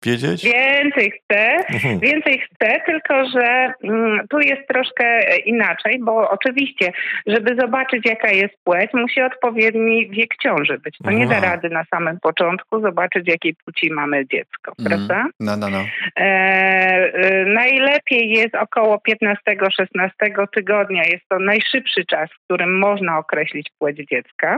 Wiedzieć? 0.05 0.43
Więcej 0.43 1.12
chcę, 1.12 1.57
mhm. 1.74 2.00
więcej 2.00 2.39
chcę, 2.39 2.81
tylko 2.85 3.29
że 3.29 3.74
mm, 3.83 4.27
tu 4.29 4.39
jest 4.39 4.67
troszkę 4.67 5.38
inaczej, 5.38 6.00
bo 6.01 6.29
oczywiście, 6.29 6.91
żeby 7.27 7.55
zobaczyć 7.55 8.05
jaka 8.05 8.31
jest 8.31 8.55
płeć, 8.63 8.91
musi 8.93 9.21
odpowiedni 9.21 10.09
wiek 10.09 10.29
ciąży 10.43 10.77
być. 10.79 10.97
To 11.03 11.12
nie 11.12 11.27
da 11.27 11.39
rady 11.39 11.69
na 11.69 11.83
samym 11.83 12.19
początku 12.19 12.81
zobaczyć 12.81 13.27
jakiej 13.27 13.55
płci 13.65 13.91
mamy 13.91 14.27
dziecko, 14.27 14.74
mm. 14.79 14.89
prawda? 14.89 15.27
No, 15.39 15.57
no, 15.57 15.69
no. 15.69 15.85
E, 16.17 16.21
e, 16.21 17.45
najlepiej 17.45 18.29
jest 18.29 18.55
około 18.55 19.01
15-16 19.09 20.47
tygodnia. 20.53 21.03
Jest 21.03 21.27
to 21.29 21.39
najszybszy 21.39 22.05
czas, 22.05 22.29
w 22.29 22.43
którym 22.45 22.79
można 22.79 23.17
określić 23.17 23.69
płeć 23.79 23.97
dziecka. 23.97 24.57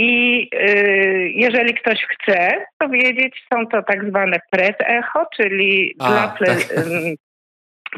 I 0.00 0.48
y, 0.54 1.30
jeżeli 1.34 1.74
ktoś 1.74 1.98
chce 1.98 2.66
to 2.78 2.88
wiedzieć, 2.88 3.44
są 3.52 3.66
to 3.66 3.82
tak 3.82 4.08
zwane 4.08 4.40
pred-echo, 4.50 5.26
czyli 5.36 5.94
A, 5.98 6.08
dla, 6.08 6.28
ple, 6.28 6.46
tak. 6.46 6.78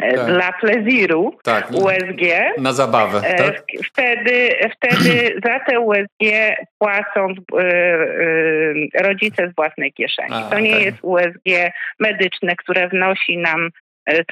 E, 0.03 0.13
tak. 0.17 0.27
dla 0.27 0.53
pleziru 0.53 1.39
tak, 1.43 1.71
USG. 1.71 2.23
Na 2.59 2.73
zabawę. 2.73 3.21
E, 3.25 3.35
tak? 3.35 3.63
Wtedy, 3.93 4.57
wtedy 4.77 5.13
za 5.47 5.61
te 5.61 5.81
USG 5.81 6.57
płacą 6.79 7.35
y, 7.61 8.89
rodzice 9.03 9.49
z 9.49 9.55
własnej 9.55 9.93
kieszeni. 9.93 10.35
A, 10.35 10.51
to 10.51 10.59
nie 10.59 10.81
jest 10.81 10.99
USG 11.03 11.73
medyczne, 11.99 12.57
które 12.57 12.89
wnosi 12.89 13.39
nam 13.39 13.71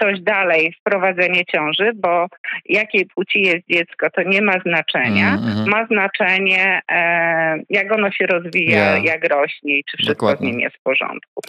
coś 0.01 0.21
dalej 0.21 0.75
wprowadzenie 0.81 1.45
ciąży, 1.45 1.91
bo 1.95 2.27
jakiej 2.65 3.07
płci 3.07 3.41
jest 3.43 3.67
dziecko, 3.69 4.11
to 4.11 4.23
nie 4.23 4.43
ma 4.43 4.53
znaczenia. 4.67 5.29
Mm 5.29 5.41
-hmm. 5.41 5.67
Ma 5.67 5.87
znaczenie, 5.87 6.81
e, 6.91 7.59
jak 7.71 7.93
ono 7.93 8.11
się 8.11 8.27
rozwija, 8.27 8.97
yeah. 8.97 9.05
jak 9.05 9.29
rośnie 9.29 9.79
i 9.79 9.85
czy 9.85 9.97
wszystko 9.97 10.27
Dokładnie. 10.27 10.49
z 10.49 10.51
nim 10.51 10.61
jest 10.61 10.77
w 10.77 10.83
porządku. 10.83 11.43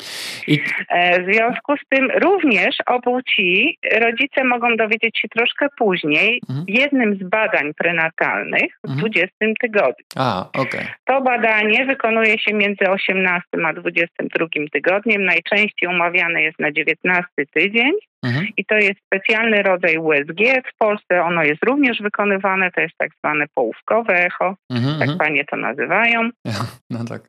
I... 0.47 0.59
E, 0.89 1.21
w 1.23 1.33
związku 1.33 1.77
z 1.77 1.89
tym 1.89 2.11
również 2.11 2.75
o 2.85 3.01
płci 3.01 3.77
rodzice 3.99 4.43
mogą 4.43 4.75
dowiedzieć 4.77 5.19
się 5.19 5.27
troszkę 5.27 5.67
później 5.77 6.41
mm 6.49 6.61
-hmm. 6.61 6.65
w 6.65 6.69
jednym 6.69 7.15
z 7.15 7.29
badań 7.29 7.73
prenatalnych 7.73 8.71
w 8.83 8.87
mm 8.87 8.97
-hmm. 8.97 9.01
20 9.01 9.35
tygodniu. 9.61 10.05
A, 10.15 10.49
okay. 10.53 10.85
To 11.05 11.21
badanie 11.21 11.85
wykonuje 11.85 12.39
się 12.39 12.53
między 12.53 12.89
18 12.89 13.47
a 13.65 13.73
22 13.73 14.45
tygodniem. 14.71 15.25
Najczęściej 15.25 15.89
umawiane 15.89 16.41
jest 16.41 16.59
na 16.59 16.71
19 16.71 17.27
tydzień. 17.53 17.91
Mhm. 18.25 18.47
I 18.57 18.65
to 18.65 18.75
jest 18.75 18.99
specjalny 19.05 19.63
rodzaj 19.63 19.97
USG. 19.97 20.39
W 20.73 20.77
Polsce 20.77 21.21
ono 21.23 21.43
jest 21.43 21.63
również 21.63 22.01
wykonywane, 22.01 22.71
to 22.71 22.81
jest 22.81 22.97
tak 22.97 23.09
zwane 23.23 23.45
połówkowe 23.55 24.13
echo, 24.13 24.55
mhm, 24.71 24.99
tak 24.99 25.09
mhm. 25.09 25.17
panie 25.17 25.45
to 25.45 25.55
nazywają. 25.55 26.29
No 26.91 27.05
tak. 27.05 27.21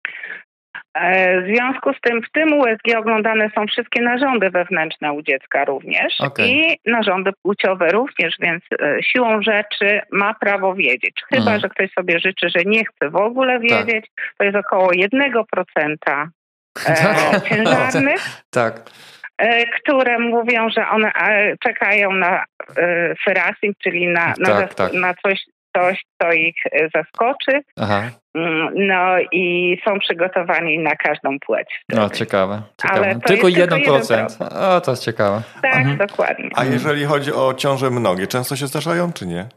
E, 0.94 1.42
w 1.42 1.47
związku 1.47 1.92
z 1.92 2.00
tym 2.00 2.23
w 2.23 2.30
tym 2.32 2.52
USG 2.52 2.99
oglądane 2.99 3.50
są 3.54 3.66
wszystkie 3.66 4.02
narządy 4.02 4.50
wewnętrzne 4.50 5.12
u 5.12 5.23
dziecka 5.23 5.64
również 5.64 6.20
okay. 6.20 6.47
i 6.47 6.78
narządy 6.87 7.30
płciowe 7.42 7.88
również, 7.88 8.37
więc 8.40 8.62
e, 8.82 9.02
siłą 9.02 9.42
rzeczy 9.42 10.00
ma 10.12 10.35
prawo 10.35 10.75
wiedzieć. 10.75 11.23
Chyba, 11.28 11.42
mhm. 11.42 11.61
że 11.61 11.68
ktoś 11.68 11.92
sobie 11.92 12.18
życzy, 12.18 12.49
że 12.56 12.64
nie 12.66 12.85
chce 12.85 13.11
w 13.11 13.16
ogóle 13.16 13.52
tak. 13.52 13.62
wiedzieć, 13.62 14.06
tak. 14.16 14.35
to 14.38 14.44
jest 14.44 14.56
około 14.56 14.90
1% 14.90 15.97
e, 16.88 17.40
ciężarnych. 17.49 18.20
tak. 18.50 18.82
E, 19.40 19.66
które 19.66 20.18
mówią, 20.18 20.70
że 20.70 20.88
one 20.88 21.12
e, 21.14 21.56
czekają 21.64 22.12
na 22.12 22.44
e, 22.76 23.14
ferasim, 23.25 23.73
czyli 23.82 24.09
na, 24.09 24.35
na, 24.38 24.47
tak, 24.47 24.75
tak. 24.75 24.92
na 24.92 25.14
coś, 25.14 25.44
coś, 25.76 26.04
co 26.23 26.32
ich 26.32 26.54
zaskoczy. 26.94 27.61
Aha. 27.76 28.02
Mm, 28.35 28.70
no 28.75 29.18
i 29.32 29.76
są 29.88 29.99
przygotowani 29.99 30.78
na 30.78 30.97
każdą 30.97 31.38
płeć. 31.47 31.68
No, 31.88 32.11
ciekawe. 32.11 32.62
ciekawe. 32.82 33.00
Ale 33.00 33.20
tylko 33.20 33.47
1%. 33.47 33.68
Tylko 33.68 33.99
1%. 33.99 34.76
O, 34.76 34.80
to 34.80 34.90
jest 34.90 35.04
ciekawe. 35.04 35.42
Tak, 35.62 35.76
mhm. 35.76 35.97
dokładnie. 35.97 36.50
A 36.56 36.64
jeżeli 36.64 37.04
chodzi 37.04 37.32
o 37.32 37.54
ciąże 37.54 37.90
mnogie, 37.90 38.26
często 38.26 38.56
się 38.56 38.66
zdarzają, 38.66 39.12
czy 39.12 39.26
nie? 39.26 39.49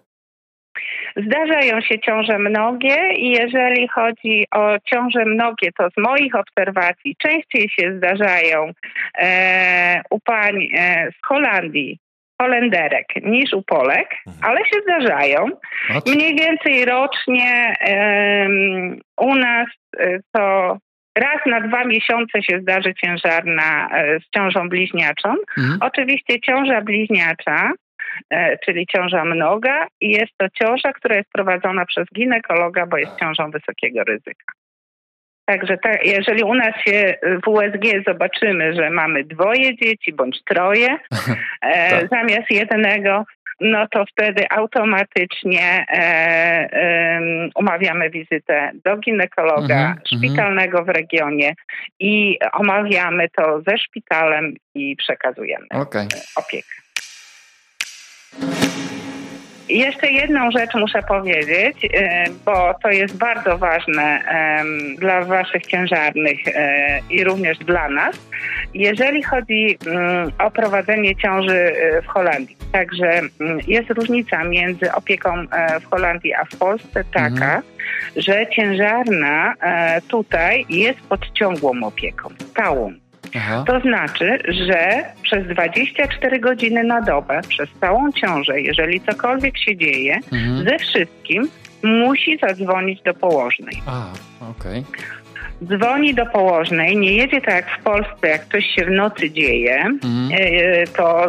Zdarzają 1.15 1.81
się 1.81 1.99
ciąże 1.99 2.39
mnogie 2.39 2.97
i 3.15 3.29
jeżeli 3.29 3.87
chodzi 3.87 4.45
o 4.51 4.79
ciąże 4.85 5.25
mnogie, 5.25 5.71
to 5.77 5.89
z 5.89 5.97
moich 5.97 6.35
obserwacji 6.35 7.15
częściej 7.17 7.69
się 7.69 7.97
zdarzają 7.97 8.71
e, 9.17 10.01
u 10.09 10.19
pań 10.19 10.67
e, 10.77 11.11
z 11.11 11.25
Holandii, 11.25 11.99
Holenderek 12.41 13.07
niż 13.23 13.53
u 13.53 13.61
Polek, 13.61 14.07
mhm. 14.27 14.51
ale 14.51 14.59
się 14.59 14.81
zdarzają. 14.83 15.49
Mniej 16.07 16.35
więcej 16.35 16.85
rocznie 16.85 17.75
e, 17.81 18.47
u 19.17 19.35
nas 19.35 19.67
e, 19.99 20.19
to 20.31 20.77
raz 21.15 21.45
na 21.45 21.61
dwa 21.61 21.85
miesiące 21.85 22.43
się 22.43 22.59
zdarzy 22.61 22.93
ciężarna 22.93 23.89
e, 23.91 24.19
z 24.19 24.23
ciążą 24.35 24.69
bliźniaczą. 24.69 25.35
Mhm. 25.57 25.77
Oczywiście 25.81 26.39
ciąża 26.39 26.81
bliźniacza 26.81 27.71
czyli 28.65 28.87
ciąża 28.87 29.25
mnoga 29.25 29.87
i 30.01 30.11
jest 30.11 30.31
to 30.37 30.49
ciąża, 30.49 30.93
która 30.93 31.15
jest 31.15 31.29
prowadzona 31.31 31.85
przez 31.85 32.05
ginekologa, 32.15 32.85
bo 32.85 32.97
jest 32.97 33.19
ciążą 33.19 33.51
wysokiego 33.51 34.03
ryzyka. 34.03 34.53
Także 35.45 35.77
ta, 35.77 35.89
jeżeli 36.03 36.43
u 36.43 36.55
nas 36.55 36.75
się 36.87 37.15
w 37.43 37.47
USG 37.47 38.03
zobaczymy, 38.07 38.73
że 38.73 38.89
mamy 38.89 39.23
dwoje 39.23 39.77
dzieci 39.77 40.13
bądź 40.13 40.43
troje 40.43 40.87
e, 41.61 41.89
tak. 41.89 42.09
zamiast 42.09 42.51
jednego, 42.51 43.25
no 43.61 43.87
to 43.87 44.05
wtedy 44.05 44.45
automatycznie 44.49 45.85
e, 45.89 45.97
e, 46.73 47.21
umawiamy 47.55 48.09
wizytę 48.09 48.71
do 48.85 48.97
ginekologa 48.97 49.75
mhm, 49.75 49.87
mhm. 49.87 50.01
szpitalnego 50.05 50.83
w 50.83 50.89
regionie 50.89 51.53
i 51.99 52.39
omawiamy 52.53 53.29
to 53.29 53.61
ze 53.67 53.77
szpitalem 53.77 54.53
i 54.75 54.95
przekazujemy 54.95 55.65
okay. 55.69 56.07
opiekę. 56.35 56.82
Jeszcze 59.69 60.11
jedną 60.11 60.51
rzecz 60.51 60.73
muszę 60.73 61.03
powiedzieć, 61.07 61.77
e, 61.93 62.23
bo 62.45 62.73
to 62.83 62.89
jest 62.89 63.17
bardzo 63.17 63.57
ważne 63.57 64.19
dla 64.97 65.23
Waszych 65.23 65.65
ciężarnych 65.65 66.39
e, 66.47 66.99
i 67.09 67.23
również 67.23 67.57
dla 67.57 67.89
nas. 67.89 68.15
Jeżeli 68.73 69.23
chodzi 69.23 69.77
mm, 69.87 70.31
o 70.39 70.51
prowadzenie 70.51 71.15
ciąży 71.15 71.57
e, 71.57 72.01
w 72.01 72.07
Holandii, 72.07 72.57
także 72.71 73.11
mm, 73.41 73.59
jest 73.67 73.89
różnica 73.89 74.43
między 74.43 74.93
opieką 74.93 75.45
w 75.81 75.89
Holandii 75.89 76.33
a 76.33 76.45
w 76.45 76.57
Polsce 76.57 77.03
taka, 77.13 77.27
mhm. 77.29 77.61
że 78.15 78.47
ciężarna 78.47 79.53
tutaj 80.07 80.65
jest 80.69 80.99
pod 80.99 81.31
ciągłą 81.33 81.83
opieką, 81.83 82.29
stałą. 82.51 83.02
Aha. 83.35 83.63
To 83.67 83.79
znaczy, 83.79 84.39
że 84.67 85.03
przez 85.21 85.47
24 85.47 86.39
godziny 86.39 86.83
na 86.83 87.01
dobę, 87.01 87.41
przez 87.47 87.69
całą 87.81 88.11
ciążę, 88.11 88.61
jeżeli 88.61 89.01
cokolwiek 89.01 89.57
się 89.57 89.77
dzieje, 89.77 90.19
mhm. 90.33 90.69
ze 90.69 90.79
wszystkim 90.79 91.49
musi 91.83 92.37
zadzwonić 92.37 93.01
do 93.01 93.13
położnej. 93.13 93.81
A, 93.85 94.05
okej. 94.49 94.79
Okay 94.89 95.23
dzwoni 95.67 96.13
do 96.13 96.25
położnej, 96.25 96.97
nie 96.97 97.11
jedzie 97.11 97.41
tak 97.41 97.55
jak 97.55 97.79
w 97.79 97.83
Polsce, 97.83 98.27
jak 98.27 98.45
coś 98.51 98.65
się 98.65 98.85
w 98.85 98.91
nocy 98.91 99.31
dzieje, 99.31 99.75
mm. 99.75 100.29
to, 100.97 101.27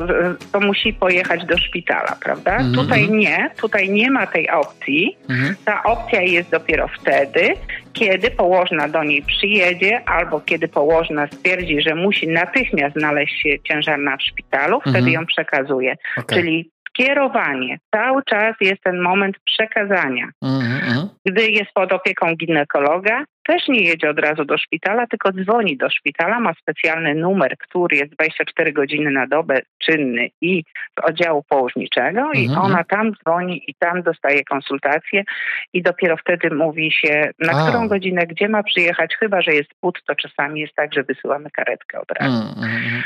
to 0.52 0.60
musi 0.60 0.92
pojechać 0.92 1.44
do 1.44 1.58
szpitala, 1.58 2.16
prawda? 2.20 2.56
Mm. 2.56 2.74
Tutaj 2.74 3.10
nie, 3.10 3.50
tutaj 3.60 3.90
nie 3.90 4.10
ma 4.10 4.26
tej 4.26 4.50
opcji. 4.50 5.16
Mm. 5.30 5.54
Ta 5.64 5.82
opcja 5.82 6.22
jest 6.22 6.50
dopiero 6.50 6.88
wtedy, 7.00 7.54
kiedy 7.94 8.30
położna 8.30 8.88
do 8.88 9.04
niej 9.04 9.22
przyjedzie 9.22 10.08
albo 10.08 10.40
kiedy 10.40 10.68
położna 10.68 11.26
stwierdzi, 11.26 11.80
że 11.80 11.94
musi 11.94 12.28
natychmiast 12.28 12.96
znaleźć 12.96 13.42
się 13.42 13.60
ciężarna 13.68 14.16
w 14.16 14.22
szpitalu, 14.22 14.80
wtedy 14.80 14.98
mhm. 14.98 15.12
ją 15.12 15.26
przekazuje. 15.26 15.96
Okay. 16.18 16.38
Czyli 16.38 16.70
skierowanie. 16.88 17.78
Cały 17.94 18.22
czas 18.24 18.56
jest 18.60 18.82
ten 18.82 19.00
moment 19.00 19.36
przekazania. 19.44 20.28
Mm-hmm. 20.44 21.08
Gdy 21.26 21.50
jest 21.50 21.70
pod 21.74 21.92
opieką 21.92 22.36
ginekologa, 22.36 23.24
też 23.44 23.68
nie 23.68 23.80
jedzie 23.80 24.10
od 24.10 24.18
razu 24.18 24.44
do 24.44 24.58
szpitala, 24.58 25.06
tylko 25.06 25.32
dzwoni 25.32 25.76
do 25.76 25.90
szpitala, 25.90 26.40
ma 26.40 26.54
specjalny 26.54 27.14
numer, 27.14 27.58
który 27.58 27.96
jest 27.96 28.12
24 28.12 28.72
godziny 28.72 29.10
na 29.10 29.26
dobę 29.26 29.60
czynny 29.78 30.28
i 30.40 30.64
z 30.98 31.04
oddziału 31.04 31.42
położniczego 31.48 32.20
mm-hmm. 32.20 32.38
i 32.38 32.46
mhm. 32.46 32.66
ona 32.66 32.84
tam 32.84 33.12
dzwoni 33.14 33.62
i 33.66 33.74
tam 33.74 34.02
dostaje 34.02 34.44
konsultację 34.44 35.24
i 35.72 35.82
dopiero 35.82 36.16
wtedy 36.16 36.50
mówi 36.50 36.92
się, 36.92 37.30
na 37.38 37.52
A. 37.52 37.68
którą 37.68 37.88
godzinę, 37.88 38.26
gdzie 38.26 38.48
ma 38.48 38.62
przyjechać, 38.62 39.16
chyba, 39.16 39.42
że 39.42 39.54
jest 39.54 39.74
płód, 39.80 39.98
to 40.06 40.14
czasami 40.14 40.60
jest 40.60 40.74
tak, 40.74 40.94
że 40.94 41.02
wysyłamy 41.02 41.50
karetkę 41.50 42.00
od 42.00 42.10
razu. 42.10 42.36
Mm-hmm. 42.36 43.02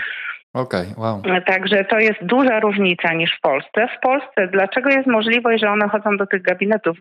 Okay, 0.59 0.87
wow. 0.97 1.23
Także 1.47 1.85
to 1.85 1.99
jest 1.99 2.25
duża 2.25 2.61
różnica 2.61 3.13
niż 3.13 3.37
w 3.39 3.41
Polsce. 3.41 3.89
W 3.97 4.01
Polsce 4.01 4.49
dlaczego 4.53 4.91
jest 4.91 5.07
możliwość, 5.07 5.63
że 5.63 5.71
one 5.71 5.89
chodzą 5.89 6.17
do 6.17 6.27
tych 6.27 6.43
gabinetów 6.43 6.99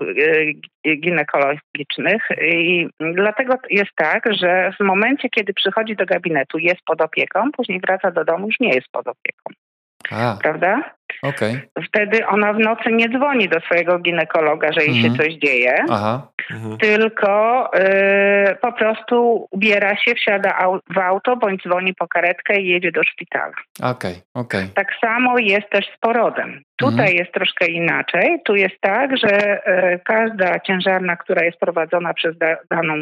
e, 0.85 0.95
ginekologicznych? 0.97 2.21
I 2.41 2.87
dlatego 2.99 3.53
jest 3.69 3.91
tak, 3.95 4.23
że 4.33 4.71
w 4.79 4.83
momencie, 4.83 5.29
kiedy 5.29 5.53
przychodzi 5.53 5.95
do 5.95 6.05
gabinetu, 6.05 6.57
jest 6.57 6.81
pod 6.85 7.01
opieką, 7.01 7.51
później 7.51 7.79
wraca 7.79 8.11
do 8.11 8.25
domu, 8.25 8.47
już 8.47 8.59
nie 8.59 8.73
jest 8.73 8.87
pod 8.91 9.07
opieką. 9.07 9.66
A, 10.11 10.37
prawda? 10.41 10.97
Okay. 11.21 11.61
Wtedy 11.87 12.27
ona 12.27 12.53
w 12.53 12.59
nocy 12.59 12.91
nie 12.91 13.09
dzwoni 13.09 13.49
do 13.49 13.59
swojego 13.59 13.99
ginekologa, 13.99 14.71
że 14.73 14.81
jej 14.85 14.95
mhm. 14.95 15.13
się 15.13 15.23
coś 15.23 15.33
dzieje, 15.33 15.85
Aha. 15.89 16.27
Mhm. 16.51 16.77
tylko 16.77 17.69
y, 17.75 18.55
po 18.61 18.73
prostu 18.73 19.47
ubiera 19.51 19.97
się, 19.97 20.15
wsiada 20.15 20.55
au 20.55 20.79
w 20.95 20.97
auto 20.97 21.35
bądź 21.37 21.63
dzwoni 21.63 21.93
po 21.93 22.07
karetkę 22.07 22.59
i 22.59 22.67
jedzie 22.67 22.91
do 22.91 23.03
szpitala. 23.03 23.53
Okay, 23.83 24.13
okay. 24.33 24.67
Tak 24.75 24.87
samo 25.01 25.39
jest 25.39 25.69
też 25.69 25.85
z 25.95 25.99
porodem. 25.99 26.61
Tutaj 26.77 26.99
mhm. 26.99 27.15
jest 27.15 27.33
troszkę 27.33 27.67
inaczej. 27.67 28.41
Tu 28.45 28.55
jest 28.55 28.81
tak, 28.81 29.17
że 29.17 29.57
y, 29.93 29.99
każda 30.05 30.59
ciężarna, 30.59 31.15
która 31.15 31.45
jest 31.45 31.59
prowadzona 31.59 32.13
przez 32.13 32.37
da 32.37 32.57
daną 32.71 32.93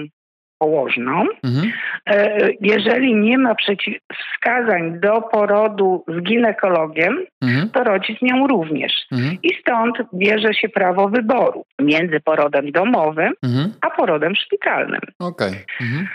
położną. 0.58 1.26
Mhm. 1.44 1.72
E, 2.10 2.50
jeżeli 2.62 3.16
nie 3.16 3.38
ma 3.38 3.56
przeciwwskazań 3.56 5.00
do 5.00 5.22
porodu 5.22 6.04
z 6.08 6.22
ginekologiem, 6.22 7.26
mhm. 7.42 7.70
to 7.70 7.84
rodzi 7.84 8.18
z 8.18 8.22
nią 8.22 8.48
również. 8.48 8.94
Mhm. 9.12 9.38
I 9.44 9.50
stąd 9.62 9.98
bierze 10.14 10.54
się 10.54 10.70
prawo 10.70 11.10
wyboru 11.10 11.66
między 11.80 12.20
porodem 12.20 12.72
domowym 12.72 13.34
mhm. 13.44 13.74
a 13.82 13.90
porodem 13.90 14.36
szpitalnym. 14.36 15.02
Okay. 15.20 15.66
Mhm. 15.82 16.08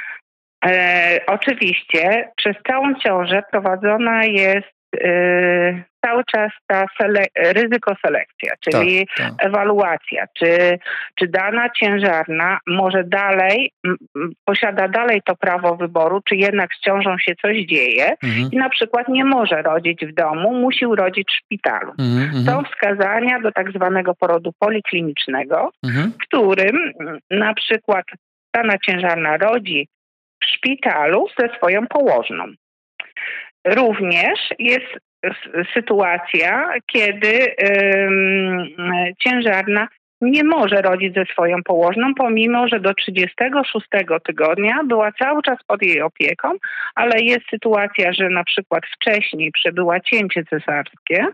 E, 0.65 1.21
oczywiście 1.27 2.31
przez 2.37 2.57
całą 2.67 2.95
ciążę 2.95 3.43
prowadzona 3.51 4.25
jest 4.25 4.80
cały 6.05 6.25
czas 6.25 6.53
ta 6.67 6.85
sele 7.01 7.25
ryzyko 7.37 7.95
selekcja, 8.07 8.53
czyli 8.61 9.07
tak, 9.07 9.27
tak. 9.27 9.47
ewaluacja, 9.47 10.27
czy, 10.35 10.79
czy 11.15 11.29
dana 11.29 11.71
ciężarna 11.71 12.59
może 12.67 13.05
dalej, 13.05 13.73
posiada 14.45 14.89
dalej 14.89 15.23
to 15.25 15.37
prawo 15.37 15.77
wyboru, 15.77 16.21
czy 16.25 16.37
jednak 16.37 16.75
z 16.75 16.81
ciążą 16.81 17.19
się 17.19 17.35
coś 17.43 17.57
dzieje 17.57 18.17
mhm. 18.23 18.49
i 18.53 18.57
na 18.57 18.69
przykład 18.69 19.09
nie 19.09 19.25
może 19.25 19.63
rodzić 19.63 20.07
w 20.07 20.15
domu, 20.15 20.55
musi 20.55 20.87
urodzić 20.87 21.29
w 21.29 21.45
szpitalu. 21.45 21.93
Mhm, 21.99 22.23
mhm. 22.23 22.45
Są 22.45 22.65
wskazania 22.65 23.41
do 23.41 23.53
tak 23.53 23.73
zwanego 23.73 24.15
porodu 24.15 24.53
poliklinicznego, 24.59 25.71
mhm. 25.85 26.13
w 26.13 26.27
którym 26.27 26.93
na 27.31 27.55
przykład 27.55 28.05
dana 28.55 28.79
ciężarna 28.79 29.37
rodzi 29.37 29.89
w 30.43 30.47
szpitalu 30.47 31.27
ze 31.39 31.57
swoją 31.57 31.87
położną. 31.87 32.45
Również 33.67 34.39
jest 34.59 34.87
sytuacja, 35.75 36.73
kiedy 36.87 37.55
ciężarna 39.19 39.89
nie 40.21 40.45
może 40.45 40.83
rodzić 40.83 41.15
ze 41.15 41.25
swoją 41.25 41.63
położną, 41.63 42.15
pomimo 42.15 42.69
że 42.69 42.81
do 42.81 42.95
36 42.95 43.87
tygodnia 44.25 44.75
była 44.85 45.13
cały 45.13 45.43
czas 45.43 45.59
pod 45.67 45.83
jej 45.83 46.03
opieką, 46.03 46.53
ale 46.95 47.21
jest 47.21 47.49
sytuacja, 47.51 48.13
że 48.13 48.29
na 48.29 48.45
przykład 48.45 48.83
wcześniej 48.87 49.53
przebyła 49.53 50.01
cięcie 50.01 50.45
cesarskie 50.45 51.27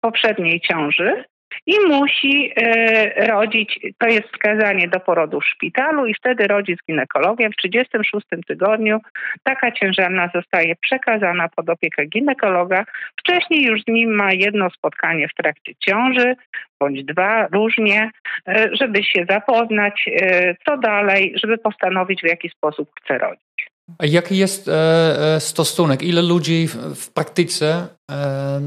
poprzedniej 0.00 0.60
ciąży 0.60 1.24
i 1.66 1.80
musi 1.88 2.52
e, 2.56 3.26
rodzić, 3.26 3.80
to 3.98 4.06
jest 4.06 4.28
wskazanie 4.28 4.88
do 4.88 5.00
porodu 5.00 5.40
w 5.40 5.46
szpitalu 5.46 6.06
i 6.06 6.14
wtedy 6.14 6.46
rodzi 6.46 6.76
z 6.82 6.86
ginekologiem. 6.86 7.52
W 7.52 7.56
36 7.56 8.26
tygodniu 8.46 9.00
taka 9.42 9.72
ciężarna 9.72 10.30
zostaje 10.34 10.76
przekazana 10.76 11.48
pod 11.48 11.68
opiekę 11.68 12.06
ginekologa. 12.06 12.84
Wcześniej 13.20 13.64
już 13.64 13.82
z 13.82 13.86
nim 13.88 14.14
ma 14.14 14.32
jedno 14.32 14.70
spotkanie 14.70 15.28
w 15.28 15.34
trakcie 15.34 15.72
ciąży, 15.80 16.36
bądź 16.80 17.04
dwa, 17.04 17.46
różnie, 17.46 18.10
e, 18.48 18.68
żeby 18.72 19.04
się 19.04 19.26
zapoznać, 19.28 20.10
e, 20.12 20.54
co 20.66 20.76
dalej, 20.76 21.34
żeby 21.42 21.58
postanowić, 21.58 22.20
w 22.22 22.28
jaki 22.28 22.48
sposób 22.48 22.90
chce 23.00 23.18
rodzić. 23.18 23.46
A 23.98 24.06
jaki 24.06 24.38
jest 24.38 24.68
e, 24.68 25.40
stosunek? 25.40 26.02
Ile 26.02 26.22
ludzi 26.22 26.66
w, 26.68 26.74
w 26.94 27.12
praktyce 27.12 27.88
e, 28.10 28.60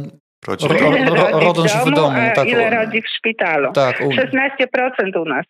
Rodzi 0.47 0.67
ro, 0.67 0.75
ro, 1.15 1.39
rodząc 1.39 1.75
w 1.75 1.91
domu. 1.91 2.17
Tak, 2.35 2.47
ile 2.47 2.69
rodzi 2.69 3.01
w 3.01 3.09
szpitalu? 3.09 3.71
Tak, 3.73 4.01
u... 4.01 4.09
16% 4.09 5.21
u 5.21 5.25
nas. 5.25 5.45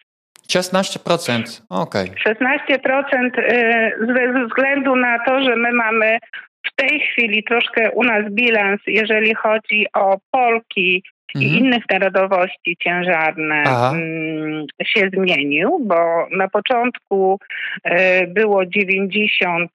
16%, 0.49 1.61
okej. 1.69 2.11
Okay. 2.11 2.35
16% 2.35 3.39
y, 3.39 3.91
ze 4.07 4.45
względu 4.45 4.95
na 4.95 5.19
to, 5.25 5.43
że 5.43 5.55
my 5.55 5.71
mamy 5.73 6.17
w 6.65 6.75
tej 6.75 6.99
chwili 6.99 7.43
troszkę 7.43 7.91
u 7.91 8.03
nas 8.03 8.23
bilans, 8.31 8.81
jeżeli 8.87 9.35
chodzi 9.35 9.85
o 9.93 10.17
Polki, 10.31 11.03
mhm. 11.35 11.45
i 11.45 11.57
innych 11.57 11.83
narodowości 11.91 12.77
ciężarne 12.79 13.63
mm, 13.63 14.65
się 14.85 15.09
zmienił, 15.13 15.79
bo 15.85 16.27
na 16.31 16.47
początku 16.47 17.39
y, 17.87 18.27
było 18.27 18.61
94% 18.63 19.67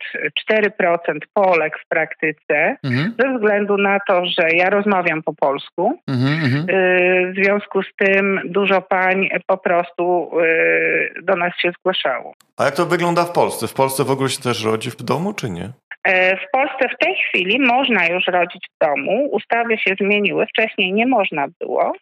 Polek 1.34 1.78
w 1.84 1.88
praktyce, 1.88 2.76
mhm. 2.84 3.14
ze 3.18 3.34
względu 3.34 3.76
na 3.76 3.98
to, 4.08 4.26
że 4.26 4.48
ja 4.50 4.70
rozmawiam 4.70 5.22
po 5.22 5.34
polsku. 5.34 5.98
Mhm, 6.08 6.70
y, 6.70 7.32
w 7.32 7.44
związku 7.44 7.82
z 7.82 7.96
tym 7.96 8.40
dużo 8.44 8.82
pań 8.82 9.28
po 9.46 9.58
prostu 9.58 10.30
y, 10.40 11.22
do 11.22 11.36
nas 11.36 11.52
się 11.58 11.72
zgłaszało. 11.78 12.34
A 12.56 12.64
jak 12.64 12.74
to 12.74 12.86
wygląda 12.86 13.24
w 13.24 13.32
Polsce? 13.32 13.68
W 13.68 13.74
Polsce 13.74 14.04
w 14.04 14.10
ogóle 14.10 14.28
się 14.28 14.42
też 14.42 14.64
rodzi 14.64 14.90
w 14.90 15.02
domu, 15.02 15.32
czy 15.32 15.50
nie? 15.50 15.70
E, 16.04 16.36
w 16.36 16.50
Polsce 16.52 16.88
w 16.88 16.98
tej 17.04 17.14
chwili 17.14 17.60
można 17.60 18.06
już 18.06 18.26
rodzić 18.26 18.66
w 18.74 18.84
domu. 18.84 19.28
Ustawy 19.32 19.78
się 19.78 19.94
zmieniły, 20.00 20.46
wcześniej 20.46 20.92
nie 20.92 21.06
można 21.06 21.46
było. 21.60 21.92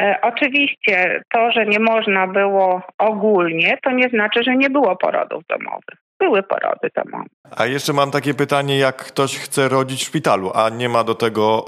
E, 0.00 0.18
oczywiście 0.22 1.22
to, 1.32 1.52
że 1.52 1.66
nie 1.66 1.80
można 1.80 2.26
było 2.26 2.82
ogólnie, 2.98 3.78
to 3.82 3.90
nie 3.90 4.08
znaczy, 4.08 4.42
że 4.42 4.56
nie 4.56 4.70
było 4.70 4.96
porodów 4.96 5.42
domowych. 5.48 5.98
Były 6.18 6.42
porody 6.42 6.90
domowe. 6.94 7.24
A 7.56 7.66
jeszcze 7.66 7.92
mam 7.92 8.10
takie 8.10 8.34
pytanie, 8.34 8.78
jak 8.78 8.96
ktoś 8.96 9.38
chce 9.38 9.68
rodzić 9.68 10.00
w 10.02 10.06
szpitalu, 10.06 10.50
a 10.54 10.68
nie 10.68 10.88
ma 10.88 11.04
do 11.04 11.14
tego 11.14 11.64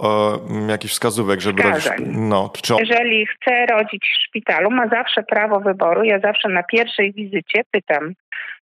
e, 0.67 0.71
jakichś 0.71 0.93
wskazówek, 0.93 1.41
żeby 1.41 1.63
Wskazań. 1.63 1.99
rodzić... 1.99 2.15
No, 2.17 2.51
czy... 2.63 2.75
Jeżeli 2.79 3.27
chce 3.27 3.67
rodzić 3.67 4.11
w 4.15 4.29
szpitalu, 4.29 4.71
ma 4.71 4.89
zawsze 4.89 5.23
prawo 5.23 5.61
wyboru. 5.61 6.05
Ja 6.05 6.19
zawsze 6.19 6.49
na 6.49 6.63
pierwszej 6.63 7.13
wizycie 7.13 7.63
pytam, 7.71 8.15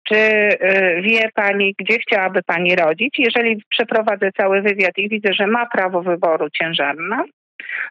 czy 0.08 0.16
y, 0.16 1.02
wie 1.02 1.30
Pani, 1.34 1.74
gdzie 1.78 1.98
chciałaby 1.98 2.42
Pani 2.42 2.76
rodzić? 2.76 3.14
Jeżeli 3.18 3.62
przeprowadzę 3.68 4.30
cały 4.36 4.62
wywiad 4.62 4.98
i 4.98 5.08
widzę, 5.08 5.32
że 5.32 5.46
ma 5.46 5.66
prawo 5.66 6.02
wyboru 6.02 6.50
ciężarna, 6.50 7.24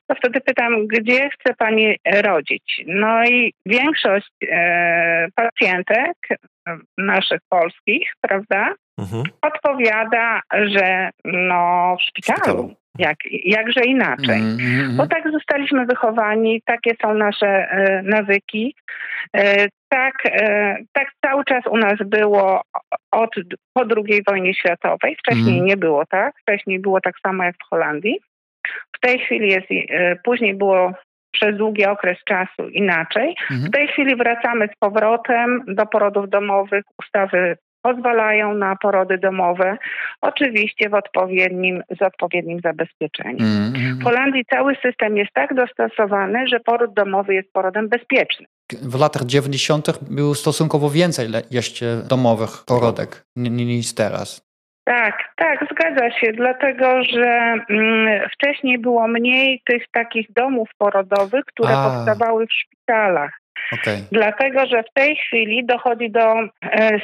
to 0.07 0.15
wtedy 0.15 0.41
pytam, 0.41 0.87
gdzie 0.87 1.29
chce 1.29 1.53
Pani 1.53 1.97
rodzić? 2.05 2.83
No 2.87 3.25
i 3.25 3.53
większość 3.65 4.31
e, 4.51 5.27
pacjentek 5.35 6.13
naszych 6.97 7.39
polskich, 7.49 8.13
prawda, 8.21 8.73
mhm. 8.99 9.23
odpowiada, 9.41 10.41
że 10.53 11.09
no 11.25 11.95
w 11.99 12.03
szpitalu. 12.03 12.39
szpitalu. 12.39 12.75
Jak, 12.99 13.17
jakże 13.45 13.81
inaczej. 13.81 14.39
Mm. 14.39 14.97
Bo 14.97 15.07
tak 15.07 15.31
zostaliśmy 15.31 15.85
wychowani, 15.85 16.61
takie 16.65 16.91
są 17.01 17.13
nasze 17.13 17.47
e, 17.47 18.01
nawyki. 18.03 18.75
E, 19.35 19.67
tak, 19.91 20.13
e, 20.25 20.77
tak 20.93 21.07
cały 21.25 21.45
czas 21.45 21.63
u 21.67 21.77
nas 21.77 21.95
było 22.05 22.61
od 23.11 23.29
po 23.73 23.81
II 23.97 24.23
wojnie 24.27 24.53
światowej. 24.53 25.15
Wcześniej 25.15 25.55
mm. 25.55 25.65
nie 25.65 25.77
było 25.77 26.05
tak. 26.05 26.35
Wcześniej 26.41 26.79
było 26.79 27.01
tak 27.01 27.15
samo 27.23 27.43
jak 27.43 27.55
w 27.55 27.69
Holandii. 27.69 28.19
W 28.95 28.99
tej 28.99 29.19
chwili 29.19 29.49
jest, 29.49 29.67
e, 29.71 30.15
później 30.15 30.53
było 30.53 30.93
przez 31.31 31.57
długi 31.57 31.85
okres 31.85 32.17
czasu 32.25 32.69
inaczej. 32.69 33.35
Mm. 33.51 33.63
W 33.63 33.71
tej 33.71 33.87
chwili 33.87 34.15
wracamy 34.15 34.67
z 34.67 34.77
powrotem 34.79 35.63
do 35.67 35.85
porodów 35.85 36.29
domowych. 36.29 36.83
Ustawy 36.99 37.57
pozwalają 37.81 38.53
na 38.53 38.75
porody 38.75 39.17
domowe, 39.17 39.77
oczywiście 40.21 40.89
w 40.89 40.93
odpowiednim, 40.93 41.83
z 41.99 42.01
odpowiednim 42.01 42.59
zabezpieczeniem. 42.63 43.47
Mm, 43.47 43.99
W 43.99 44.03
Holandii 44.03 44.45
cały 44.45 44.75
system 44.75 45.17
jest 45.17 45.33
tak 45.33 45.53
dostosowany, 45.53 46.47
że 46.47 46.59
poród 46.59 46.93
domowy 46.93 47.33
jest 47.33 47.53
porodem 47.53 47.89
bezpiecznym. 47.89 48.47
W 48.81 48.99
latach 48.99 49.25
90. 49.25 49.87
było 50.01 50.35
stosunkowo 50.35 50.89
więcej 50.89 51.27
jeszcze 51.51 52.01
domowych 52.09 52.63
porodek 52.65 53.23
niż 53.35 53.95
teraz. 53.95 54.51
Tak, 54.83 55.33
tak, 55.35 55.65
zgadza 55.71 56.11
się, 56.11 56.33
dlatego 56.33 57.03
że 57.03 57.55
mm, 57.69 58.29
wcześniej 58.33 58.79
było 58.79 59.07
mniej 59.07 59.61
tych 59.65 59.83
takich 59.91 60.31
domów 60.31 60.69
porodowych, 60.77 61.45
które 61.45 61.77
A. 61.77 61.89
powstawały 61.89 62.47
w 62.47 62.53
szpitalach. 62.53 63.40
Okay. 63.73 64.03
Dlatego, 64.11 64.65
że 64.65 64.83
w 64.83 64.93
tej 64.93 65.15
chwili 65.15 65.65
dochodzi 65.65 66.11
do 66.11 66.39
e, 66.39 66.49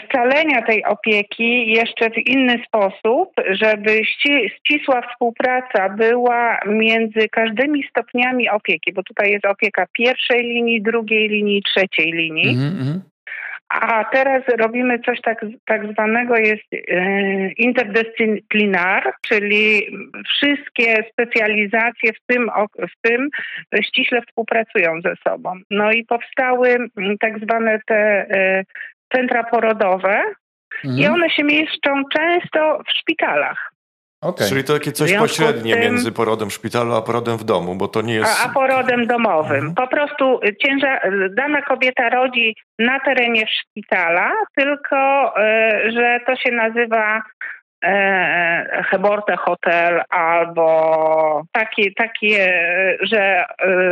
scalenia 0.05 0.61
tej 0.61 0.85
opieki 0.85 1.67
jeszcze 1.67 2.09
w 2.09 2.17
inny 2.17 2.63
sposób, 2.67 3.29
żeby 3.49 4.01
ścisła 4.05 5.01
współpraca 5.01 5.89
była 5.89 6.59
między 6.65 7.29
każdymi 7.29 7.83
stopniami 7.89 8.49
opieki, 8.49 8.93
bo 8.93 9.03
tutaj 9.03 9.31
jest 9.31 9.45
opieka 9.45 9.85
pierwszej 9.93 10.39
linii, 10.39 10.81
drugiej 10.81 11.29
linii, 11.29 11.63
trzeciej 11.63 12.11
linii. 12.11 12.49
Mm 12.49 12.73
-hmm. 12.73 13.16
A 13.69 14.03
teraz 14.03 14.43
robimy 14.59 14.99
coś 14.99 15.21
tak, 15.21 15.45
tak 15.65 15.91
zwanego 15.91 16.37
jest 16.37 16.73
e, 16.73 17.51
interdyscyplinar, 17.51 19.13
czyli 19.21 19.87
wszystkie 20.25 21.03
specjalizacje 21.11 22.13
w 22.13 22.25
tym, 22.27 22.49
w 22.79 23.07
tym 23.07 23.29
ściśle 23.83 24.21
współpracują 24.21 25.01
ze 25.01 25.13
sobą. 25.27 25.53
No 25.71 25.91
i 25.91 26.05
powstały 26.05 26.77
tak 27.19 27.39
zwane 27.39 27.79
te 27.87 27.95
e, 27.95 28.63
centra 29.13 29.43
porodowe 29.43 30.21
mhm. 30.85 31.03
i 31.03 31.07
one 31.07 31.29
się 31.29 31.43
mieszczą 31.43 32.03
często 32.13 32.83
w 32.87 32.91
szpitalach. 32.91 33.76
Okay. 34.21 34.49
Czyli 34.49 34.63
to 34.63 34.73
takie 34.73 34.91
coś 34.91 35.13
pośrednie 35.13 35.73
tym, 35.73 35.81
między 35.81 36.11
porodem 36.11 36.49
w 36.49 36.53
szpitalu 36.53 36.95
a 36.95 37.01
porodem 37.01 37.37
w 37.37 37.43
domu, 37.43 37.75
bo 37.75 37.87
to 37.87 38.01
nie 38.01 38.13
jest... 38.13 38.39
A, 38.41 38.49
a 38.49 38.53
porodem 38.53 39.07
domowym. 39.07 39.55
Mhm. 39.55 39.75
Po 39.75 39.87
prostu 39.87 40.39
ciężar, 40.65 41.11
dana 41.35 41.61
kobieta 41.61 42.09
rodzi 42.09 42.55
na 42.79 42.99
terenie 42.99 43.45
szpitala, 43.47 44.31
tylko 44.55 44.95
y, 45.39 45.91
że 45.91 46.19
to 46.25 46.35
się 46.35 46.51
nazywa 46.51 47.21
Heborte 48.91 49.35
Hotel 49.35 50.01
albo 50.09 51.43
takie, 51.51 51.91
takie, 51.91 52.53
że 53.01 53.21
e, 53.21 53.45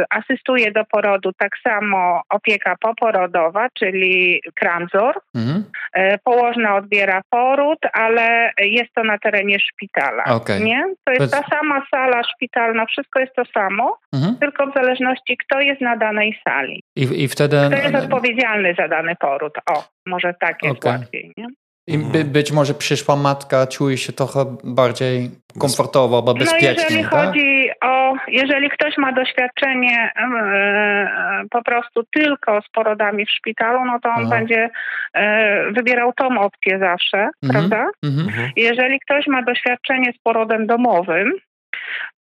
asystuje 0.10 0.72
do 0.72 0.86
porodu 0.86 1.32
tak 1.38 1.52
samo 1.64 2.22
opieka 2.30 2.76
poporodowa, 2.80 3.68
czyli 3.74 4.42
kramzor. 4.56 5.20
Mhm. 5.36 5.64
E, 5.94 6.18
położna 6.18 6.76
odbiera 6.76 7.22
poród, 7.30 7.80
ale 7.94 8.52
jest 8.58 8.94
to 8.94 9.04
na 9.04 9.18
terenie 9.18 9.60
szpitala. 9.60 10.24
Okay. 10.24 10.60
Nie? 10.60 10.84
To 11.04 11.14
jest 11.14 11.34
ta 11.34 11.44
sama 11.58 11.86
sala 11.92 12.24
szpitalna, 12.24 12.86
wszystko 12.86 13.20
jest 13.20 13.36
to 13.36 13.44
samo, 13.46 13.98
mhm. 14.14 14.38
tylko 14.38 14.68
w 14.68 14.74
zależności 14.74 15.38
kto 15.38 15.60
jest 15.60 15.82
na 15.82 15.98
danej 15.98 16.40
sali. 16.48 16.84
I, 16.96 17.24
i 17.24 17.28
wtedy... 17.28 17.58
Kto 17.68 17.82
jest 17.82 18.06
odpowiedzialny 18.06 18.76
za 18.78 18.88
dany 18.88 19.16
poród. 19.16 19.54
O, 19.70 19.84
może 20.06 20.34
tak 20.40 20.64
jest 20.64 20.78
okay. 20.78 20.92
łatwiej. 20.92 21.32
Nie? 21.38 21.48
I 21.88 21.98
by, 21.98 22.24
być 22.24 22.52
może 22.52 22.74
przyszła 22.74 23.16
matka 23.16 23.68
czuje 23.68 23.98
się 23.98 24.14
trochę 24.14 24.56
bardziej 24.64 25.30
komfortowo 25.60 26.18
albo 26.18 26.34
bezpiecznie. 26.34 26.68
No 26.68 26.84
jeżeli 26.84 27.04
tak? 27.04 27.12
chodzi 27.12 27.70
o, 27.82 28.14
jeżeli 28.28 28.70
ktoś 28.70 28.98
ma 28.98 29.12
doświadczenie 29.12 30.12
e, 30.16 31.44
po 31.52 31.64
prostu 31.64 32.04
tylko 32.04 32.62
z 32.62 32.70
porodami 32.70 33.26
w 33.26 33.32
szpitalu, 33.32 33.86
no 33.86 34.00
to 34.00 34.10
on 34.10 34.26
Aha. 34.26 34.30
będzie 34.30 34.70
e, 35.14 35.72
wybierał 35.72 36.14
tą 36.14 36.40
opcję 36.40 36.80
zawsze, 36.80 37.30
mhm. 37.44 37.52
prawda? 37.52 37.90
Mhm. 38.04 38.28
mhm. 38.28 38.52
Jeżeli 38.56 39.00
ktoś 39.00 39.28
ma 39.28 39.42
doświadczenie 39.44 40.14
z 40.20 40.22
porodem 40.24 40.68
domowym, 40.68 41.32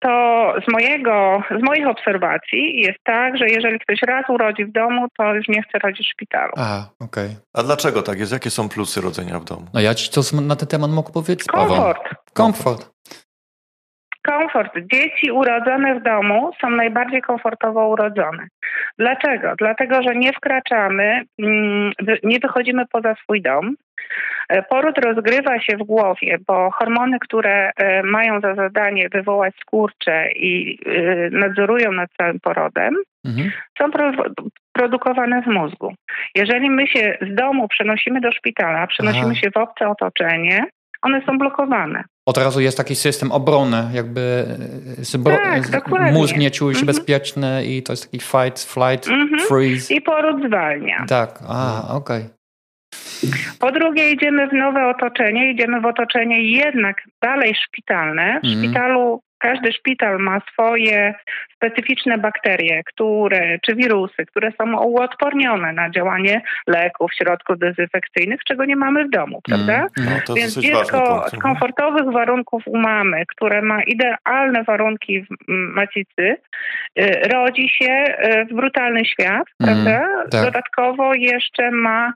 to 0.00 0.54
z, 0.68 0.72
mojego, 0.72 1.42
z 1.60 1.62
moich 1.62 1.86
obserwacji 1.86 2.80
jest 2.80 2.98
tak, 3.04 3.36
że 3.36 3.46
jeżeli 3.46 3.78
ktoś 3.78 4.02
raz 4.02 4.24
urodzi 4.28 4.64
w 4.64 4.72
domu, 4.72 5.06
to 5.18 5.34
już 5.34 5.48
nie 5.48 5.62
chce 5.62 5.78
rodzić 5.78 6.06
w 6.06 6.10
szpitalu. 6.10 6.52
A, 6.56 6.84
okej. 7.00 7.26
Okay. 7.26 7.36
A 7.54 7.62
dlaczego 7.62 8.02
tak 8.02 8.18
jest? 8.18 8.32
Jakie 8.32 8.50
są 8.50 8.68
plusy 8.68 9.00
rodzenia 9.00 9.38
w 9.38 9.44
domu? 9.44 9.66
No 9.74 9.80
ja 9.80 9.94
ci 9.94 10.10
coś 10.10 10.32
na 10.32 10.56
ten 10.56 10.68
temat 10.68 10.90
mogę 10.90 11.12
powiedzieć? 11.12 11.44
Komfort. 11.44 11.98
Komfort. 11.98 12.32
Komfort. 12.32 12.90
Dzieci 14.92 15.30
urodzone 15.30 16.00
w 16.00 16.02
domu 16.02 16.50
są 16.60 16.70
najbardziej 16.70 17.22
komfortowo 17.22 17.88
urodzone. 17.88 18.46
Dlaczego? 18.98 19.54
Dlatego, 19.58 20.02
że 20.02 20.16
nie 20.16 20.32
wkraczamy, 20.32 21.22
mm, 21.38 21.92
nie 22.22 22.38
wychodzimy 22.38 22.84
poza 22.92 23.14
swój 23.14 23.42
dom. 23.42 23.76
E, 24.48 24.62
poród 24.62 24.98
rozgrywa 24.98 25.60
się 25.60 25.76
w 25.76 25.82
głowie, 25.82 26.38
bo 26.46 26.70
hormony, 26.70 27.18
które 27.18 27.70
e, 27.76 28.02
mają 28.02 28.40
za 28.40 28.54
zadanie 28.54 29.08
wywołać 29.08 29.54
skurcze 29.60 30.32
i 30.32 30.78
e, 30.86 31.30
nadzorują 31.30 31.92
nad 31.92 32.10
całym 32.18 32.40
porodem, 32.40 32.94
mhm. 33.24 33.50
są 33.78 33.84
produkowane 34.72 35.42
w 35.42 35.46
mózgu. 35.46 35.94
Jeżeli 36.34 36.70
my 36.70 36.86
się 36.86 37.18
z 37.20 37.34
domu 37.34 37.68
przenosimy 37.68 38.20
do 38.20 38.32
szpitala, 38.32 38.86
przenosimy 38.86 39.30
Aha. 39.30 39.34
się 39.34 39.50
w 39.50 39.56
obce 39.56 39.88
otoczenie, 39.88 40.64
one 41.02 41.22
są 41.26 41.38
blokowane. 41.38 42.04
Od 42.26 42.38
razu 42.38 42.60
jest 42.60 42.76
taki 42.76 42.94
system 42.94 43.32
obrony, 43.32 43.90
jakby 43.92 44.44
tak, 45.72 46.12
mózg 46.12 46.36
nie 46.36 46.50
czuje 46.50 46.74
się 46.74 46.80
mhm. 46.80 46.96
bezpieczny 46.96 47.64
i 47.64 47.82
to 47.82 47.92
jest 47.92 48.04
taki 48.04 48.20
fight, 48.20 48.64
flight, 48.64 49.08
mhm. 49.08 49.40
freeze. 49.48 49.94
I 49.94 50.00
poród 50.00 50.46
zwalnia. 50.46 51.04
Tak, 51.08 51.38
a, 51.48 51.88
okej. 51.94 52.18
Okay. 52.18 52.40
Po 53.58 53.72
drugie, 53.72 54.10
idziemy 54.10 54.48
w 54.48 54.52
nowe 54.52 54.86
otoczenie, 54.88 55.50
idziemy 55.50 55.80
w 55.80 55.86
otoczenie 55.86 56.42
jednak 56.42 56.96
dalej 57.22 57.54
szpitalne. 57.54 58.40
W 58.42 58.46
mm. 58.46 58.58
szpitalu 58.58 59.20
każdy 59.40 59.72
szpital 59.72 60.18
ma 60.18 60.40
swoje 60.52 61.14
specyficzne 61.56 62.18
bakterie, 62.18 62.84
które, 62.84 63.58
czy 63.58 63.74
wirusy, 63.74 64.26
które 64.26 64.52
są 64.58 64.80
uodpornione 64.82 65.72
na 65.72 65.90
działanie 65.90 66.42
leków, 66.66 67.10
środków 67.14 67.58
dezynfekcyjnych, 67.58 68.40
czego 68.44 68.64
nie 68.64 68.76
mamy 68.76 69.04
w 69.04 69.10
domu, 69.10 69.40
mm. 69.48 69.66
prawda? 69.66 69.86
Mm, 69.98 70.20
no, 70.28 70.34
Więc 70.34 70.58
dziecko 70.58 71.24
z 71.28 71.38
komfortowych 71.38 72.12
warunków 72.12 72.62
u 72.66 72.78
mamy, 72.78 73.26
które 73.26 73.62
ma 73.62 73.82
idealne 73.82 74.64
warunki 74.64 75.22
w 75.22 75.26
macicy, 75.48 76.36
y, 76.98 77.20
rodzi 77.32 77.68
się 77.68 78.04
y, 78.24 78.44
w 78.44 78.54
brutalny 78.54 79.04
świat, 79.04 79.44
mm, 79.60 79.84
prawda? 79.84 80.06
Tak. 80.30 80.44
Dodatkowo 80.44 81.14
jeszcze 81.14 81.70
ma 81.70 82.12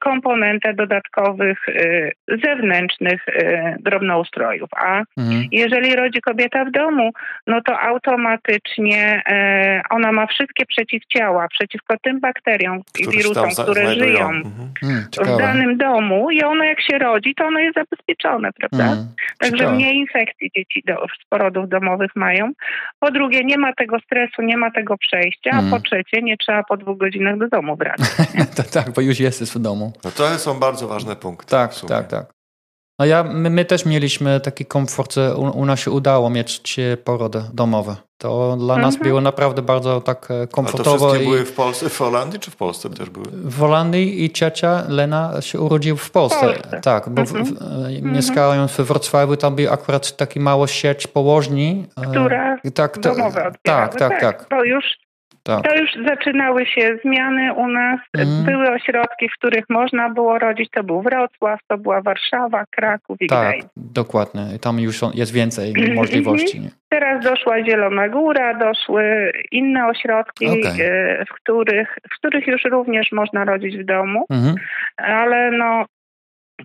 komponentę 0.00 0.74
dodatkowych 0.74 1.68
y, 1.68 2.12
zewnętrznych 2.44 3.28
y, 3.28 3.76
drobnoustrojów. 3.80 4.70
A 4.76 5.02
mhm. 5.18 5.44
jeżeli 5.52 5.96
rodzi 5.96 6.20
kobieta 6.20 6.64
w 6.64 6.70
domu, 6.70 7.10
no 7.46 7.60
to 7.60 7.80
automatycznie 7.80 9.22
ona 9.90 10.12
ma 10.12 10.26
wszystkie 10.26 10.66
przeciwciała 10.66 11.48
przeciwko 11.48 11.94
tym 12.02 12.20
bakteriom 12.20 12.80
i 12.98 13.08
wirusom, 13.08 13.50
które 13.62 13.82
znajdują. 13.82 14.06
żyją 14.06 14.28
mhm. 14.28 14.72
Hmm, 14.80 15.36
w 15.36 15.38
danym 15.38 15.78
domu 15.78 16.30
i 16.30 16.42
ona 16.42 16.64
jak 16.64 16.82
się 16.82 16.98
rodzi, 16.98 17.34
to 17.34 17.44
ono 17.46 17.58
jest 17.58 17.74
zabezpieczone, 17.74 18.52
prawda? 18.52 18.84
Mhm. 18.84 19.06
Także 19.38 19.72
mniej 19.72 19.96
infekcji 19.96 20.50
dzieci 20.56 20.82
do, 20.86 20.94
z 20.94 21.28
porodów 21.28 21.68
domowych 21.68 22.10
mają. 22.16 22.52
Po 23.00 23.10
drugie, 23.10 23.44
nie 23.44 23.58
ma 23.58 23.72
tego 23.72 24.00
stresu, 24.00 24.42
nie 24.42 24.56
ma 24.56 24.70
tego 24.70 24.98
przejścia, 24.98 25.50
a 25.50 25.56
po 25.56 25.62
hmm. 25.62 25.82
trzecie, 25.82 26.22
nie 26.22 26.36
trzeba 26.36 26.62
po 26.62 26.76
dwóch 26.76 26.98
godzinach 26.98 27.38
do 27.38 27.48
domu 27.48 27.76
wracać. 27.76 28.08
tak, 28.74 28.90
bo 28.94 29.00
już 29.00 29.20
jesteś 29.20 29.50
w 29.50 29.58
domu 29.58 29.71
domu. 29.72 29.92
No 30.04 30.10
to 30.10 30.38
są 30.38 30.58
bardzo 30.58 30.88
ważne 30.88 31.16
punkty. 31.16 31.50
Tak, 31.50 31.74
tak, 31.88 32.06
tak. 32.08 32.32
No 32.98 33.06
ja, 33.06 33.22
my, 33.22 33.50
my, 33.50 33.64
też 33.64 33.86
mieliśmy 33.86 34.40
taki 34.40 34.66
komfort, 34.66 35.14
że 35.14 35.36
u, 35.36 35.58
u 35.58 35.66
nas 35.66 35.80
się 35.80 35.90
udało 35.90 36.30
mieć 36.30 36.76
porody 37.04 37.42
domowe. 37.52 37.96
To 38.18 38.56
dla 38.56 38.76
nas 38.76 38.94
mhm. 38.94 39.02
było 39.02 39.20
naprawdę 39.20 39.62
bardzo 39.62 40.00
tak 40.00 40.28
komfortowo. 40.50 40.96
A 40.96 40.98
to 40.98 41.06
wszystkie 41.06 41.24
i... 41.24 41.26
były 41.26 41.44
w 41.44 41.52
Polsce, 41.52 41.88
w 41.88 41.98
Holandii 41.98 42.40
czy 42.40 42.50
w 42.50 42.56
Polsce 42.56 42.90
też 42.90 43.10
były? 43.10 43.26
W 43.32 43.58
Holandii 43.58 44.24
i 44.24 44.30
ciocia 44.30 44.84
Lena 44.88 45.40
się 45.40 45.60
urodziła 45.60 45.98
w 45.98 46.10
Polsce. 46.10 46.40
Polsce. 46.40 46.80
Tak, 46.82 47.08
bo 47.08 47.22
mhm. 47.22 47.44
w, 47.44 47.48
mhm. 47.50 48.12
mieszkając 48.12 48.72
w 48.72 48.80
Wrocławiu, 48.80 49.36
tam 49.36 49.54
był 49.54 49.72
akurat 49.72 50.16
taki 50.16 50.40
mało 50.40 50.66
sieć 50.66 51.06
położni. 51.06 51.86
Która 52.10 52.58
tak, 52.74 53.00
domowe 53.00 53.52
tak, 53.62 53.92
tak, 53.92 53.98
tak, 53.98 54.20
tak. 54.20 54.46
Bo 54.50 54.64
już 54.64 54.84
tak. 55.42 55.62
To 55.62 55.76
już 55.76 55.90
zaczynały 56.08 56.66
się 56.66 56.98
zmiany 57.04 57.54
u 57.54 57.68
nas. 57.68 58.00
Mm. 58.18 58.44
Były 58.44 58.70
ośrodki, 58.70 59.28
w 59.28 59.32
których 59.38 59.64
można 59.68 60.10
było 60.10 60.38
rodzić. 60.38 60.70
To 60.70 60.84
był 60.84 61.02
Wrocław, 61.02 61.60
to 61.68 61.78
była 61.78 62.02
Warszawa, 62.02 62.64
Kraków 62.70 63.16
i 63.20 63.26
Tak, 63.26 63.56
dokładnie. 63.76 64.42
Tam 64.60 64.80
już 64.80 65.00
jest 65.14 65.32
więcej 65.32 65.74
możliwości. 65.94 66.60
Nie? 66.60 66.68
Teraz 66.88 67.24
doszła 67.24 67.64
Zielona 67.64 68.08
Góra, 68.08 68.54
doszły 68.58 69.32
inne 69.50 69.86
ośrodki, 69.86 70.46
okay. 70.46 70.86
E, 70.86 71.24
w, 71.24 71.32
których, 71.32 71.98
w 72.12 72.18
których 72.18 72.46
już 72.46 72.64
również 72.64 73.12
można 73.12 73.44
rodzić 73.44 73.78
w 73.78 73.84
domu, 73.84 74.26
mm. 74.30 74.54
ale 74.96 75.50
no 75.50 75.84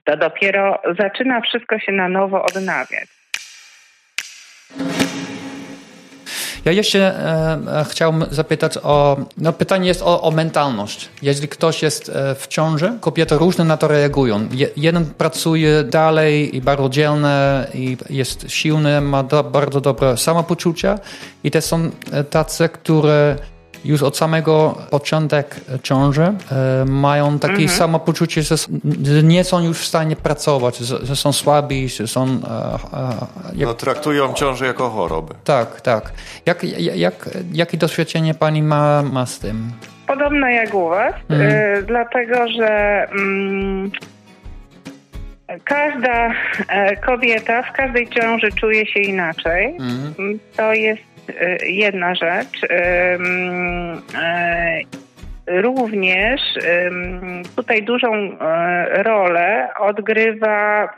to 0.04 0.18
dopiero 0.18 0.82
zaczyna 1.00 1.42
wszystko 1.42 1.80
się 1.80 1.92
na 1.92 2.10
nowo 2.10 2.44
odnawiać. 2.44 3.18
Ja 6.66 6.72
jeszcze 6.72 7.00
e, 7.00 7.80
e, 7.80 7.86
chciałbym 7.90 8.26
zapytać 8.32 8.78
o, 8.84 9.18
no 9.38 9.54
pytanie 9.54 9.88
jest 9.88 10.02
o, 10.02 10.22
o 10.22 10.32
mentalność. 10.32 11.10
Jeśli 11.22 11.48
ktoś 11.48 11.84
jest 11.84 12.10
e, 12.10 12.36
w 12.36 12.48
ciąży, 12.48 12.94
kobiety 13.00 13.38
różne 13.38 13.64
na 13.64 13.78
to 13.78 13.88
reagują. 13.88 14.48
Je, 14.52 14.70
jeden 14.78 15.06
pracuje 15.06 15.84
dalej 15.84 16.56
i 16.56 16.62
bardzo 16.62 16.90
dzielny 16.90 17.28
i 17.74 17.98
jest 18.10 18.52
silny, 18.52 19.02
ma 19.02 19.24
do, 19.24 19.44
bardzo 19.44 19.82
dobre 19.82 20.18
samopoczucie 20.18 20.96
i 21.44 21.52
te 21.52 21.62
są 21.62 21.90
e, 22.12 22.24
tacy, 22.24 22.70
które 22.70 23.36
już 23.86 24.04
od 24.04 24.18
samego 24.18 24.78
początek 24.90 25.56
ciąży 25.84 26.22
e, 26.22 26.86
mają 26.86 27.40
takie 27.40 27.54
mhm. 27.54 27.70
samopoczucie, 27.70 28.42
że, 28.42 28.56
że, 29.04 29.24
nie 29.24 29.44
są 29.44 29.64
już 29.64 29.80
w 29.80 29.86
stanie 29.86 30.16
pracować, 30.16 30.78
że, 30.78 31.06
że 31.06 31.16
są 31.16 31.34
słabi, 31.34 31.90
że 31.90 32.08
są... 32.08 32.24
E, 32.24 32.28
e, 32.28 33.16
jak... 33.56 33.68
No, 33.68 33.74
traktują 33.74 34.34
ciążę 34.34 34.66
jako 34.66 34.90
chorobę. 34.90 35.36
Tak, 35.44 35.82
tak. 35.82 36.12
Jak, 36.46 36.64
jak, 36.96 37.30
jakie 37.54 37.78
doświadczenie 37.78 38.34
pani 38.34 38.64
ma, 38.64 39.04
ma 39.04 39.26
z 39.26 39.40
tym? 39.40 39.72
Podobne 40.08 40.54
jak 40.54 40.74
u 40.74 40.90
was, 40.90 41.14
mhm. 41.30 41.86
dlatego 41.86 42.48
że... 42.48 43.08
Mm, 43.12 43.92
Każda 45.64 46.34
kobieta 47.06 47.64
w 47.64 47.72
każdej 47.72 48.10
ciąży 48.10 48.52
czuje 48.52 48.86
się 48.86 49.00
inaczej. 49.00 49.76
Mhm. 49.80 50.40
To 50.58 50.74
jest 50.74 51.17
jedna 51.68 52.16
rzecz. 52.16 52.64
E, 52.70 53.18
również 55.48 56.42
tutaj 57.56 57.84
dużą 57.84 58.14
e, 58.14 59.04
rolę 59.04 59.70
odgrywa 59.80 60.90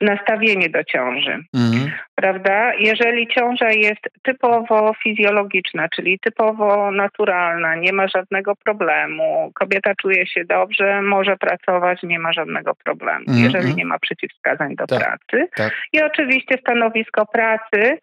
nastawienie 0.00 0.68
do 0.68 0.84
ciąży. 0.84 1.38
Mhm. 1.54 1.90
Prawda? 2.14 2.74
Jeżeli 2.74 3.26
ciąża 3.26 3.70
jest 3.70 4.00
typowo 4.22 4.94
fizjologiczna, 5.02 5.88
czyli 5.88 6.18
typowo 6.18 6.90
naturalna, 6.90 7.74
nie 7.74 7.92
ma 7.92 8.08
żadnego 8.08 8.56
problemu, 8.64 9.52
kobieta 9.54 9.94
czuje 9.94 10.26
się 10.26 10.44
dobrze, 10.44 11.02
może 11.02 11.36
pracować, 11.36 12.02
nie 12.02 12.18
ma 12.18 12.32
żadnego 12.32 12.74
problemu, 12.84 13.24
mhm. 13.28 13.44
jeżeli 13.44 13.74
nie 13.74 13.84
ma 13.84 13.98
przeciwwskazań 13.98 14.76
do 14.76 14.86
tak, 14.86 14.98
pracy. 14.98 15.48
Tak. 15.56 15.72
I 15.92 16.02
oczywiście 16.02 16.58
stanowisko 16.60 17.26
pracy 17.26 17.98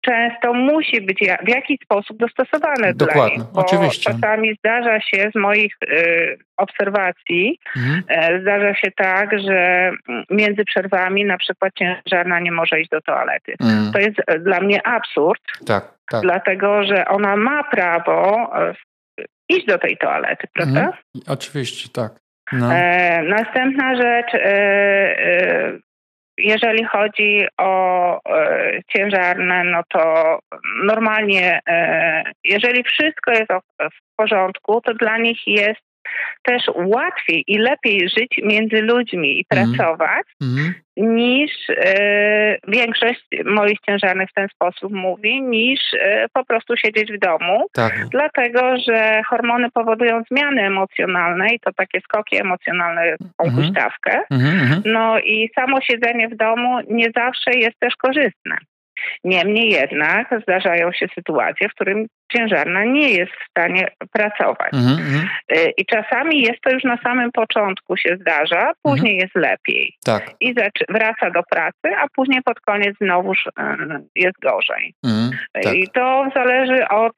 często 0.00 0.52
musi 0.54 1.00
być 1.00 1.18
w 1.44 1.48
jakiś 1.48 1.78
sposób 1.84 2.16
dostosowane 2.16 2.94
Dokładnie, 2.94 3.22
dla 3.22 3.28
nich. 3.28 3.52
Bo 3.52 3.60
oczywiście. 3.60 4.12
Czasami 4.12 4.56
zdarza 4.58 5.00
się 5.00 5.30
z 5.34 5.38
moich 5.38 5.74
y, 5.84 6.38
obserwacji, 6.56 7.58
mhm. 7.76 8.34
y, 8.34 8.42
zdarza 8.42 8.74
się 8.74 8.90
tak, 8.96 9.40
że 9.40 9.90
między 10.30 10.64
przerwami 10.64 11.24
na 11.24 11.38
przykład 11.38 11.72
ciężarna 11.74 12.40
nie 12.40 12.52
może 12.52 12.80
iść 12.80 12.90
do 12.90 13.00
toalety. 13.00 13.54
Mhm. 13.60 13.92
To 13.92 13.98
jest 13.98 14.16
e, 14.26 14.38
dla 14.38 14.60
mnie 14.60 14.86
absurd, 14.86 15.42
tak, 15.66 15.94
tak. 16.10 16.22
dlatego 16.22 16.84
że 16.84 17.08
ona 17.08 17.36
ma 17.36 17.64
prawo 17.64 18.50
y, 19.20 19.24
iść 19.48 19.66
do 19.66 19.78
tej 19.78 19.96
toalety, 19.96 20.48
prawda? 20.54 20.80
Mhm. 20.80 20.94
Oczywiście, 21.28 21.88
tak. 21.94 22.12
No. 22.52 22.74
E, 22.74 23.22
następna 23.22 23.96
rzecz, 23.96 24.32
jeżeli 26.42 26.84
chodzi 26.84 27.46
o 27.58 28.20
e, 28.28 28.80
ciężarne, 28.88 29.64
no 29.64 29.82
to 29.88 30.38
normalnie, 30.84 31.60
e, 31.68 32.24
jeżeli 32.44 32.82
wszystko 32.82 33.30
jest 33.30 33.50
w 33.80 34.16
porządku, 34.16 34.80
to 34.80 34.94
dla 34.94 35.18
nich 35.18 35.46
jest 35.46 35.89
też 36.42 36.62
łatwiej 36.74 37.44
i 37.46 37.58
lepiej 37.58 38.08
żyć 38.08 38.40
między 38.42 38.82
ludźmi 38.82 39.38
i 39.40 39.44
mm. 39.50 39.72
pracować, 39.72 40.26
mm. 40.42 40.74
niż 40.96 41.50
e, 41.70 42.56
większość 42.68 43.26
moich 43.44 43.78
ciężarnych 43.80 44.30
w 44.30 44.34
ten 44.34 44.48
sposób 44.48 44.92
mówi, 44.92 45.42
niż 45.42 45.80
e, 46.00 46.26
po 46.32 46.44
prostu 46.44 46.76
siedzieć 46.76 47.12
w 47.12 47.18
domu. 47.18 47.66
Tak. 47.72 48.06
Dlatego, 48.10 48.60
że 48.88 49.22
hormony 49.28 49.70
powodują 49.70 50.22
zmiany 50.30 50.62
emocjonalne 50.62 51.54
i 51.54 51.60
to 51.60 51.72
takie 51.72 52.00
skoki 52.00 52.36
emocjonalne, 52.36 53.16
tą 53.18 53.44
mm. 53.44 53.56
huśtawkę. 53.56 54.22
-hmm. 54.32 54.80
No 54.84 55.18
i 55.18 55.50
samo 55.54 55.80
siedzenie 55.80 56.28
w 56.28 56.36
domu 56.36 56.78
nie 56.88 57.10
zawsze 57.16 57.50
jest 57.50 57.78
też 57.78 57.96
korzystne. 57.96 58.56
Niemniej 59.24 59.70
jednak 59.70 60.40
zdarzają 60.42 60.92
się 60.92 61.06
sytuacje, 61.14 61.68
w 61.68 61.74
którym 61.74 62.06
ciężarna 62.32 62.84
nie 62.84 63.10
jest 63.10 63.32
w 63.32 63.50
stanie 63.50 63.88
pracować. 64.12 64.72
Mm 64.72 64.96
-hmm. 64.96 65.26
I 65.76 65.86
czasami 65.86 66.42
jest 66.42 66.60
to 66.60 66.70
już 66.70 66.84
na 66.84 66.98
samym 67.02 67.32
początku 67.32 67.96
się 67.96 68.16
zdarza, 68.20 68.72
później 68.82 69.18
-hmm. 69.18 69.22
jest 69.22 69.34
lepiej. 69.34 69.94
Tak. 70.04 70.30
I 70.40 70.54
wraca 70.88 71.30
do 71.30 71.42
pracy, 71.50 71.96
a 71.98 72.06
później 72.16 72.42
pod 72.42 72.60
koniec 72.60 72.96
znowuż 73.00 73.46
y, 73.46 73.50
jest 74.14 74.40
gorzej. 74.42 74.94
Mm, 75.04 75.30
tak. 75.52 75.74
I 75.74 75.88
to 75.88 76.26
zależy 76.34 76.88
od 76.88 77.16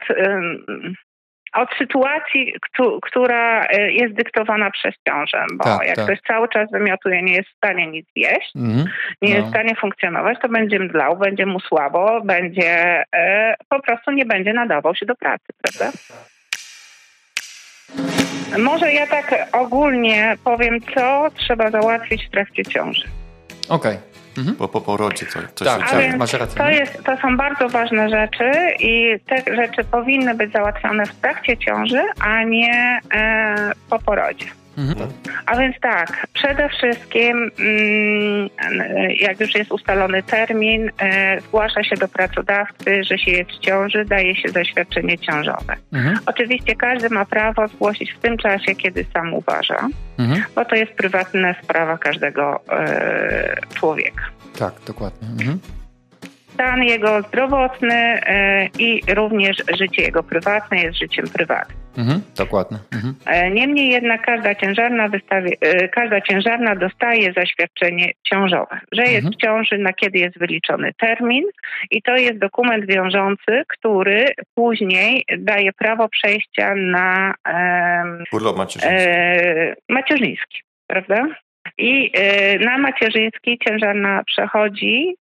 od 1.52 1.68
sytuacji, 1.78 2.54
która 3.02 3.66
e, 3.66 3.92
jest 3.92 4.14
dyktowana 4.14 4.70
przez 4.70 4.94
ciążę, 5.08 5.44
bo 5.52 5.64
tak, 5.64 5.86
jak 5.86 5.96
tak. 5.96 6.04
ktoś 6.04 6.20
cały 6.26 6.48
czas 6.48 6.70
wymiotuje, 6.70 7.22
nie 7.22 7.32
jest 7.32 7.48
w 7.48 7.56
stanie 7.56 7.86
nic 7.86 8.06
jeść, 8.16 8.56
mm, 8.56 8.84
nie 9.22 9.30
no. 9.30 9.36
jest 9.36 9.46
w 9.46 9.50
stanie 9.50 9.74
funkcjonować, 9.74 10.38
to 10.42 10.48
będzie 10.48 10.78
mdlał, 10.78 11.16
będzie 11.16 11.46
mu 11.46 11.60
słabo, 11.60 12.20
będzie 12.24 13.04
e, 13.16 13.54
po 13.68 13.82
prostu 13.82 14.10
nie 14.10 14.24
będzie 14.24 14.52
nadawał 14.52 14.94
się 14.94 15.06
do 15.06 15.14
pracy, 15.14 15.46
prawda? 15.62 15.98
Może 18.58 18.92
ja 18.92 19.06
tak 19.06 19.34
ogólnie 19.52 20.36
powiem, 20.44 20.80
co 20.94 21.28
trzeba 21.36 21.70
załatwić 21.70 22.26
w 22.26 22.30
trakcie 22.30 22.64
ciąży. 22.64 23.08
Okej. 23.68 23.96
Okay. 23.96 24.21
Mhm. 24.38 24.56
Po, 24.56 24.68
po 24.68 24.80
porodzie 24.80 25.26
co, 25.26 25.38
coś 25.54 25.68
tak, 25.68 25.88
się 25.88 25.96
dzieje. 25.96 26.16
Masz 26.16 26.32
rację. 26.32 26.58
To, 26.58 26.70
jest, 26.70 27.04
to 27.04 27.16
są 27.16 27.36
bardzo 27.36 27.68
ważne 27.68 28.08
rzeczy 28.08 28.52
i 28.80 29.20
te 29.26 29.56
rzeczy 29.56 29.84
powinny 29.84 30.34
być 30.34 30.52
załatwione 30.52 31.06
w 31.06 31.14
trakcie 31.14 31.56
ciąży, 31.56 32.02
a 32.20 32.42
nie 32.42 33.00
e, 33.14 33.72
po 33.92 33.98
porodzie. 33.98 34.46
Mhm. 34.78 35.09
A 35.46 35.57
więc 35.57 35.76
tak, 35.81 36.26
przede 36.33 36.68
wszystkim, 36.68 37.50
mm, 37.59 38.48
jak 39.20 39.40
już 39.40 39.55
jest 39.55 39.72
ustalony 39.72 40.22
termin, 40.22 40.90
e, 40.98 41.40
zgłasza 41.40 41.85
się 41.85 41.96
do 41.96 42.09
pracodawcy, 42.09 43.05
że 43.05 43.18
się 43.18 43.31
jest 43.31 43.50
w 43.50 43.59
ciąży, 43.59 44.05
daje 44.05 44.37
się 44.37 44.48
zaświadczenie 44.48 45.18
ciążowe. 45.18 45.76
Mhm. 45.92 46.18
Oczywiście 46.26 46.76
każdy 46.76 47.11
ma 47.11 47.24
prawo 47.24 47.68
zgłosić 47.68 48.12
w 48.12 48.18
tym 48.18 48.38
czasie, 48.38 48.74
kiedy 48.74 49.05
sam 49.12 49.35
uważa, 49.35 49.88
mhm. 50.18 50.44
bo 50.55 50.64
to 50.64 50.74
jest 50.76 50.92
prywatna 50.92 51.55
sprawa 51.62 51.98
każdego 51.98 52.61
e, 52.70 53.57
człowieka. 53.74 54.22
Tak, 54.59 54.72
dokładnie. 54.87 55.28
Stan 56.54 56.82
jego 56.82 57.22
zdrowotny 57.22 57.94
e, 57.94 58.66
i 58.78 59.02
również 59.14 59.56
życie 59.78 60.02
jego 60.02 60.22
prywatne 60.22 60.78
jest 60.78 60.98
życiem 60.98 61.24
prywatnym. 61.34 61.78
Mhm, 61.98 62.22
dokładnie. 62.36 62.78
Mhm. 62.92 63.14
E, 63.26 63.50
niemniej 63.50 63.90
jednak 63.90 64.22
każda 64.26 64.54
ciężarna, 64.54 65.08
wystawi, 65.08 65.52
e, 65.60 65.88
każda 65.88 66.20
ciężarna 66.20 66.76
dostaje 66.76 67.32
zaświadczenie 67.32 68.12
ciążowe, 68.22 68.80
że 68.92 69.02
jest 69.02 69.26
mhm. 69.26 69.32
w 69.32 69.36
ciąży, 69.36 69.78
na 69.78 69.92
kiedy 69.92 70.18
jest 70.18 70.38
wyliczony 70.38 70.92
termin 70.98 71.44
i 71.90 72.02
to 72.02 72.16
jest 72.16 72.38
dokument 72.38 72.86
wiążący, 72.86 73.62
który 73.68 74.26
później 74.54 75.24
daje 75.38 75.72
prawo 75.72 76.08
przejścia 76.08 76.74
na 76.74 77.34
um, 77.46 78.24
urlop 78.32 78.56
macierzyński. 78.56 79.08
E, 79.08 79.74
macierzyński, 79.88 80.62
prawda? 80.86 81.26
I 81.78 82.12
na 82.61 82.78
macierzyński 82.78 83.58
ciężarna 83.68 84.22
przechodzi 84.26 85.14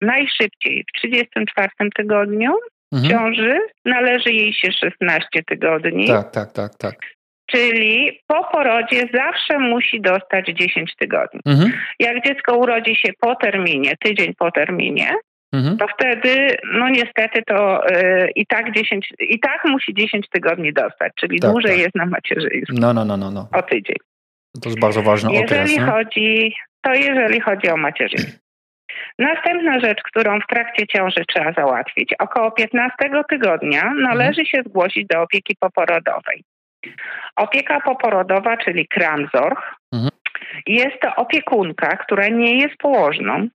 najszybciej 0.00 0.84
w 0.88 0.98
34 1.00 1.68
tygodniu 1.96 2.52
mhm. 2.92 3.10
ciąży 3.10 3.58
należy 3.84 4.32
jej 4.32 4.52
się 4.52 4.72
16 4.72 5.28
tygodni. 5.46 6.06
Tak, 6.06 6.30
tak, 6.30 6.52
tak, 6.52 6.74
tak. 6.74 6.94
Czyli 7.46 8.20
po 8.26 8.44
porodzie 8.44 9.08
zawsze 9.14 9.58
musi 9.58 10.00
dostać 10.00 10.46
10 10.46 10.96
tygodni. 10.96 11.40
Mhm. 11.46 11.72
Jak 12.00 12.24
dziecko 12.24 12.56
urodzi 12.56 12.96
się 12.96 13.12
po 13.20 13.34
terminie, 13.34 13.92
tydzień 14.04 14.34
po 14.38 14.50
terminie, 14.50 15.14
mhm. 15.52 15.76
to 15.76 15.86
wtedy, 15.98 16.56
no 16.72 16.88
niestety, 16.88 17.42
to 17.46 17.80
yy, 17.90 18.30
i 18.36 18.46
tak 18.46 18.72
10, 18.72 19.12
i 19.20 19.40
tak 19.40 19.64
musi 19.64 19.94
10 19.94 20.28
tygodni 20.28 20.72
dostać, 20.72 21.12
czyli 21.20 21.40
tak, 21.40 21.50
dłużej 21.50 21.72
tak. 21.72 21.80
jest 21.80 21.94
na 21.94 22.06
macierzyńsku. 22.06 22.74
No, 22.80 22.94
no, 22.94 23.04
no, 23.04 23.16
no, 23.16 23.30
no. 23.30 23.48
O 23.52 23.62
tydzień. 23.62 23.96
To 24.62 24.68
jest 24.68 24.80
bardzo 24.80 25.02
ważne. 25.02 25.32
Jeżeli 25.32 25.78
chodzi, 25.78 26.54
to 26.80 26.94
jeżeli 26.94 27.40
chodzi 27.40 27.68
o 27.68 27.76
macierzyństwo. 27.76 28.46
Następna 29.18 29.80
rzecz, 29.80 30.02
którą 30.02 30.40
w 30.40 30.46
trakcie 30.46 30.86
ciąży 30.86 31.24
trzeba 31.28 31.52
załatwić, 31.52 32.14
około 32.18 32.50
15 32.50 32.96
tygodnia 33.30 33.92
należy 33.94 34.46
się 34.46 34.62
zgłosić 34.66 35.06
do 35.06 35.22
opieki 35.22 35.56
poporodowej. 35.60 36.44
Opieka 37.36 37.80
poporodowa, 37.80 38.56
czyli 38.56 38.88
Kramzorch, 38.88 39.74
mhm. 39.94 40.10
jest 40.66 41.00
to 41.02 41.14
opiekunka, 41.16 41.96
która 41.96 42.28
nie 42.28 42.58
jest 42.58 42.76
położną. 42.76 43.48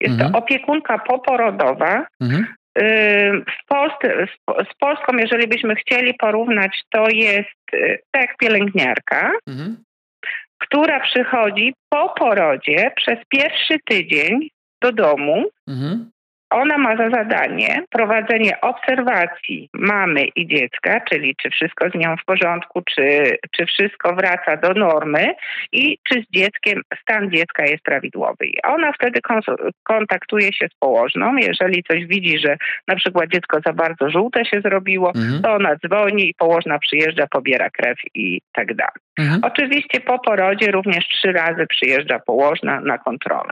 Jest 0.00 0.14
mhm. 0.14 0.32
to 0.32 0.38
opiekunka 0.38 0.98
poporodowa. 0.98 2.06
Mhm. 2.20 2.46
W 3.46 3.66
Polsce, 3.68 4.26
z 4.48 4.74
Polską, 4.78 5.16
jeżeli 5.16 5.48
byśmy 5.48 5.74
chcieli 5.74 6.14
porównać, 6.14 6.82
to 6.90 7.08
jest 7.08 7.74
y, 7.74 7.98
tak 8.10 8.36
pielęgniarka, 8.36 9.30
mhm. 9.48 9.76
Która 10.62 11.00
przychodzi 11.00 11.74
po 11.88 12.08
porodzie 12.08 12.90
przez 12.96 13.18
pierwszy 13.28 13.78
tydzień 13.84 14.48
do 14.82 14.92
domu. 14.92 15.44
Mhm. 15.68 16.10
Ona 16.52 16.78
ma 16.78 16.96
za 16.96 17.10
zadanie 17.10 17.84
prowadzenie 17.90 18.60
obserwacji 18.60 19.68
mamy 19.72 20.24
i 20.24 20.46
dziecka, 20.46 21.00
czyli 21.00 21.36
czy 21.42 21.50
wszystko 21.50 21.90
z 21.90 21.94
nią 21.94 22.16
w 22.16 22.24
porządku, 22.24 22.82
czy, 22.82 23.36
czy 23.50 23.66
wszystko 23.66 24.14
wraca 24.14 24.56
do 24.56 24.74
normy 24.74 25.34
i 25.72 25.98
czy 26.02 26.22
z 26.22 26.34
dzieckiem 26.34 26.82
stan 27.02 27.30
dziecka 27.30 27.64
jest 27.64 27.82
prawidłowy. 27.82 28.46
I 28.46 28.62
ona 28.62 28.92
wtedy 28.92 29.20
kontaktuje 29.82 30.52
się 30.52 30.68
z 30.68 30.78
położną. 30.78 31.36
Jeżeli 31.36 31.82
coś 31.82 32.06
widzi, 32.06 32.38
że 32.38 32.56
na 32.88 32.96
przykład 32.96 33.30
dziecko 33.30 33.58
za 33.66 33.72
bardzo 33.72 34.10
żółte 34.10 34.44
się 34.44 34.60
zrobiło, 34.60 35.12
mhm. 35.14 35.42
to 35.42 35.52
ona 35.52 35.76
dzwoni 35.76 36.28
i 36.28 36.34
położna 36.34 36.78
przyjeżdża, 36.78 37.26
pobiera 37.26 37.70
krew 37.70 37.98
i 38.14 38.40
tak 38.52 38.74
dalej. 38.74 39.02
Mhm. 39.18 39.40
Oczywiście 39.44 40.00
po 40.00 40.18
porodzie 40.18 40.70
również 40.70 41.08
trzy 41.08 41.32
razy 41.32 41.66
przyjeżdża 41.66 42.18
położna 42.18 42.80
na 42.80 42.98
kontrolę 42.98 43.50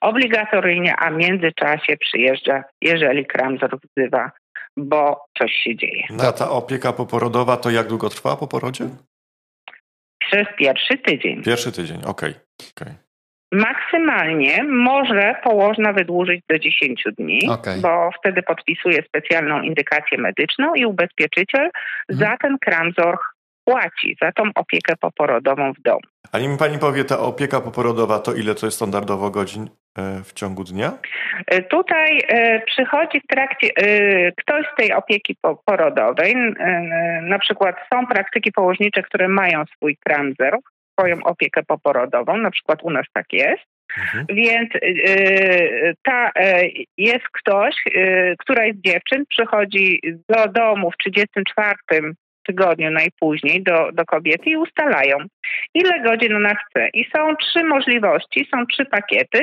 obligatoryjnie, 0.00 0.96
a 0.98 1.10
w 1.10 1.14
międzyczasie 1.14 1.96
przyjeżdża, 1.96 2.64
jeżeli 2.82 3.26
Kramzor 3.26 3.78
wzywa, 3.80 4.30
bo 4.76 5.24
coś 5.38 5.52
się 5.52 5.76
dzieje. 5.76 6.04
A 6.28 6.32
ta 6.32 6.50
opieka 6.50 6.92
poporodowa 6.92 7.56
to 7.56 7.70
jak 7.70 7.86
długo 7.86 8.08
trwa 8.08 8.36
po 8.36 8.46
porodzie? 8.46 8.88
Przez 10.18 10.46
pierwszy 10.58 10.98
tydzień. 10.98 11.42
Pierwszy 11.42 11.72
tydzień, 11.72 11.98
okej. 12.04 12.30
Okay. 12.30 12.36
okay. 12.80 13.06
Maksymalnie 13.52 14.64
może 14.64 15.34
położna 15.44 15.92
wydłużyć 15.92 16.40
do 16.48 16.58
10 16.58 17.04
dni, 17.18 17.48
okay. 17.48 17.80
bo 17.80 18.10
wtedy 18.18 18.42
podpisuje 18.42 19.02
specjalną 19.02 19.62
indykację 19.62 20.18
medyczną 20.18 20.74
i 20.74 20.86
ubezpieczyciel 20.86 21.70
hmm. 21.70 21.70
za 22.08 22.36
ten 22.36 22.58
Kramzor 22.58 23.18
płaci, 23.64 24.16
za 24.22 24.32
tą 24.32 24.42
opiekę 24.54 24.96
poporodową 25.00 25.72
w 25.72 25.82
domu. 25.82 26.00
A 26.32 26.38
nim 26.38 26.56
pani 26.56 26.78
powie, 26.78 27.04
ta 27.04 27.18
opieka 27.18 27.60
poporodowa, 27.60 28.18
to 28.18 28.34
ile 28.34 28.54
to 28.54 28.66
jest 28.66 28.76
standardowo 28.76 29.30
godzin 29.30 29.70
e, 29.98 30.22
w 30.24 30.32
ciągu 30.32 30.64
dnia? 30.64 30.92
E, 31.46 31.62
tutaj 31.62 32.20
e, 32.28 32.60
przychodzi 32.60 33.20
w 33.20 33.26
trakcie 33.26 33.68
ktoś 34.36 34.66
z 34.72 34.76
tej 34.76 34.92
opieki 34.92 35.36
porodowej, 35.64 36.34
na 37.22 37.38
przykład 37.38 37.76
są 37.92 38.06
praktyki 38.06 38.52
położnicze, 38.52 39.02
które 39.02 39.28
mają 39.28 39.64
swój 39.76 39.96
kramzer, 39.96 40.58
swoją 41.00 41.22
opiekę 41.24 41.62
poporodową, 41.62 42.36
na 42.36 42.50
przykład 42.50 42.82
u 42.82 42.90
nas 42.90 43.06
tak 43.12 43.32
jest. 43.32 43.76
Mhm. 43.98 44.26
Więc 44.28 44.74
y, 44.74 45.94
ta, 46.02 46.28
y, 46.28 46.70
jest 46.98 47.24
ktoś, 47.32 47.74
y, 47.86 48.34
któraś 48.38 48.72
z 48.74 48.80
dziewczyn 48.80 49.24
przychodzi 49.28 50.00
do 50.28 50.48
domu 50.48 50.90
w 50.90 50.96
34 50.96 51.76
tygodniu 52.46 52.90
najpóźniej 52.90 53.62
do, 53.62 53.92
do 53.92 54.04
kobiety 54.04 54.50
i 54.50 54.56
ustalają, 54.56 55.16
ile 55.74 56.00
godzin 56.00 56.36
ona 56.36 56.54
chce. 56.54 56.88
I 56.94 57.04
są 57.16 57.36
trzy 57.36 57.64
możliwości, 57.64 58.48
są 58.54 58.66
trzy 58.66 58.84
pakiety. 58.84 59.38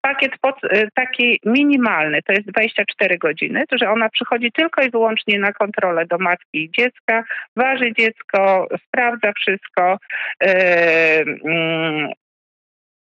Pakiet 0.00 0.32
pod, 0.40 0.54
taki 0.94 1.40
minimalny 1.46 2.22
to 2.22 2.32
jest 2.32 2.46
24 2.46 3.18
godziny, 3.18 3.64
to 3.68 3.78
że 3.78 3.90
ona 3.90 4.08
przychodzi 4.08 4.52
tylko 4.52 4.82
i 4.82 4.90
wyłącznie 4.90 5.38
na 5.38 5.52
kontrolę 5.52 6.06
do 6.06 6.18
matki 6.18 6.64
i 6.64 6.70
dziecka, 6.70 7.24
waży 7.56 7.92
dziecko, 7.98 8.68
sprawdza 8.86 9.32
wszystko. 9.32 9.98
Yy, 10.42 12.14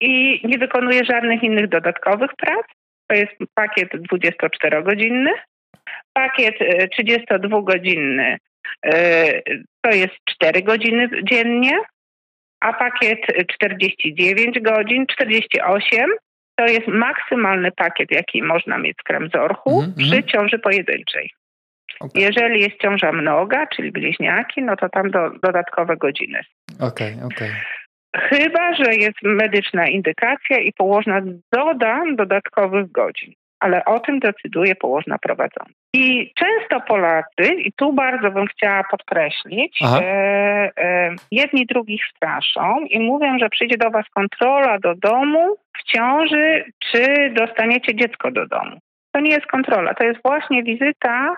i 0.02 0.42
nie 0.44 0.58
wykonuje 0.58 1.06
żadnych 1.06 1.44
innych 1.44 1.70
dodatkowych 1.70 2.32
prac. 2.38 2.66
To 3.08 3.16
jest 3.16 3.32
pakiet 3.54 3.90
24-godzinny. 3.94 5.32
Pakiet 6.14 6.56
32-godzinny 7.00 8.24
e, 8.24 8.34
e, 8.34 8.38
to 9.82 9.92
jest 9.92 10.14
4 10.30 10.62
godziny 10.64 11.10
dziennie, 11.24 11.80
a 12.60 12.74
pakiet 12.74 13.20
49 13.54 14.60
godzin, 14.60 15.06
48 15.08 16.10
to 16.56 16.66
jest 16.66 16.88
maksymalny 16.88 17.72
pakiet, 17.72 18.12
jaki 18.12 18.44
można 18.44 18.78
mieć 18.78 18.98
z 19.02 19.04
Kramzorchu 19.04 19.82
mm 19.82 19.94
przy 19.98 20.24
ciąży 20.24 20.60
pojedynczej. 20.60 21.32
Okay. 22.00 22.22
Jeżeli 22.22 22.62
jest 22.62 22.82
ciąża 22.82 23.12
mnoga, 23.12 23.68
czyli 23.68 23.92
bliźniaki, 23.92 24.62
no 24.62 24.76
to 24.76 24.90
tam 24.90 25.12
do, 25.12 25.30
dodatkowe 25.44 25.98
godziny. 25.98 26.40
Okej, 26.80 27.14
okay, 27.14 27.26
okej. 27.26 27.50
Okay. 27.50 28.30
Chyba, 28.30 28.74
że 28.74 28.96
jest 28.96 29.18
medyczna 29.24 29.88
indykacja 29.88 30.60
i 30.60 30.74
położna 30.74 31.22
doda 31.54 32.04
dodatkowych 32.16 32.92
godzin, 32.92 33.34
ale 33.60 33.86
o 33.86 34.00
tym 34.00 34.20
decyduje 34.20 34.76
położna 34.76 35.18
prowadząca. 35.18 35.72
I 35.94 36.34
często 36.36 36.82
Polacy, 36.88 37.54
i 37.58 37.74
tu 37.74 37.94
bardzo 37.94 38.32
bym 38.32 38.48
chciała 38.48 38.84
podkreślić, 38.92 39.80
e, 39.82 39.96
e, 40.78 41.16
jedni 41.32 41.66
drugich 41.66 42.02
straszą 42.16 42.80
i 42.90 43.00
mówią, 43.00 43.40
że 43.40 43.50
przyjdzie 43.50 43.78
do 43.78 43.90
Was 43.90 44.06
kontrola 44.16 44.80
do 44.80 44.96
domu 44.96 45.56
w 45.80 45.84
ciąży, 45.84 46.66
czy 46.80 47.34
dostaniecie 47.34 47.96
dziecko 47.96 48.32
do 48.32 48.48
domu. 48.48 48.78
To 49.12 49.20
nie 49.20 49.32
jest 49.32 49.46
kontrola, 49.46 49.94
to 49.94 50.04
jest 50.04 50.20
właśnie 50.24 50.64
wizyta 50.64 51.36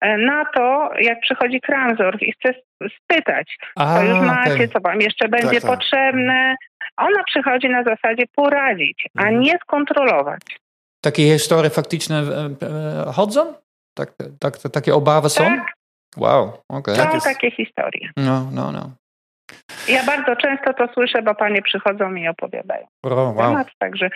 E, 0.00 0.18
na 0.18 0.44
to, 0.44 0.90
jak 1.00 1.20
przychodzi 1.20 1.60
Kranzor 1.60 2.22
i 2.22 2.32
chce 2.32 2.54
spytać, 3.02 3.58
A, 3.76 3.94
co 3.94 4.02
już 4.02 4.18
macie, 4.20 4.54
okay. 4.54 4.68
co 4.68 4.80
wam 4.80 5.00
jeszcze 5.00 5.28
będzie 5.28 5.60
tak, 5.60 5.70
tak. 5.70 5.70
potrzebne. 5.70 6.56
Ona 6.96 7.24
przychodzi 7.24 7.68
na 7.68 7.82
zasadzie 7.82 8.24
poradzić, 8.36 9.06
a 9.18 9.22
mhm. 9.22 9.40
nie 9.40 9.58
skontrolować. 9.58 10.42
Takie 11.04 11.22
historie 11.22 11.70
faktyczne 11.70 12.18
e, 12.18 13.12
chodzą? 13.12 13.54
Tak, 13.94 14.08
tak, 14.40 14.58
takie 14.72 14.94
obawy 14.94 15.28
są? 15.28 15.44
Tak. 15.44 15.72
Wow, 16.16 16.52
okej. 16.68 16.94
Okay. 16.94 17.20
Są 17.20 17.20
takie 17.20 17.50
historie. 17.50 18.08
No, 18.16 18.50
no, 18.52 18.72
no. 18.72 18.90
Ja 19.88 20.04
bardzo 20.04 20.36
często 20.36 20.74
to 20.74 20.88
słyszę, 20.94 21.22
bo 21.22 21.34
panie 21.34 21.62
przychodzą 21.62 22.10
mi 22.10 22.22
i 22.22 22.28
opowiadają. 22.28 22.86
Oh, 23.02 23.32
wow. 23.36 23.56
Także, 23.78 24.10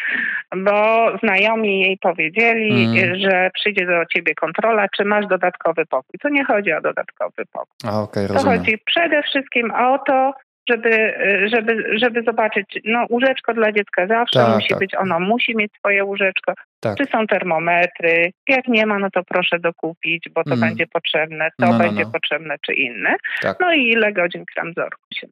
bo 0.57 1.07
znajomi 1.22 1.81
jej 1.81 1.98
powiedzieli, 1.98 2.85
mm. 2.85 3.20
że 3.20 3.51
przyjdzie 3.55 3.87
do 3.87 4.07
ciebie 4.07 4.35
kontrola, 4.35 4.87
czy 4.96 5.05
masz 5.05 5.27
dodatkowy 5.27 5.87
pokój. 5.87 6.18
To 6.22 6.29
nie 6.29 6.44
chodzi 6.44 6.72
o 6.72 6.81
dodatkowy 6.81 7.46
pokój. 7.53 7.90
A, 7.90 8.01
okay, 8.01 8.29
to 8.29 8.44
chodzi 8.44 8.79
przede 8.87 9.22
wszystkim 9.22 9.70
o 9.70 9.98
to, 9.98 10.33
żeby, 10.68 11.14
żeby, 11.55 11.98
żeby 11.98 12.22
zobaczyć, 12.22 12.79
no 12.85 13.07
łóżeczko 13.11 13.55
dla 13.55 13.72
dziecka 13.72 14.07
zawsze 14.07 14.38
tak, 14.38 14.55
musi 14.55 14.68
tak. 14.68 14.79
być, 14.79 14.94
ono 14.94 15.20
musi 15.20 15.57
mieć 15.57 15.72
swoje 15.79 16.05
łóżeczko. 16.05 16.53
Tak. 16.81 16.99
Czy 16.99 17.05
są 17.05 17.27
termometry? 17.27 18.33
Jak 18.49 18.69
nie 18.69 18.87
ma, 18.87 18.99
no 18.99 19.11
to 19.11 19.23
proszę 19.25 19.59
dokupić, 19.59 20.29
bo 20.35 20.45
to 20.45 20.55
mm. 20.55 20.61
będzie 20.61 20.87
potrzebne, 20.87 21.49
to 21.59 21.67
no, 21.67 21.73
no, 21.73 21.79
będzie 21.79 22.05
no. 22.05 22.11
potrzebne, 22.11 22.57
czy 22.67 22.73
inne. 22.75 23.17
Tak. 23.43 23.57
No 23.61 23.73
i 23.73 23.88
ile 23.88 24.12
godzin 24.12 24.45
kramzorku 24.55 25.03
się 25.14 25.27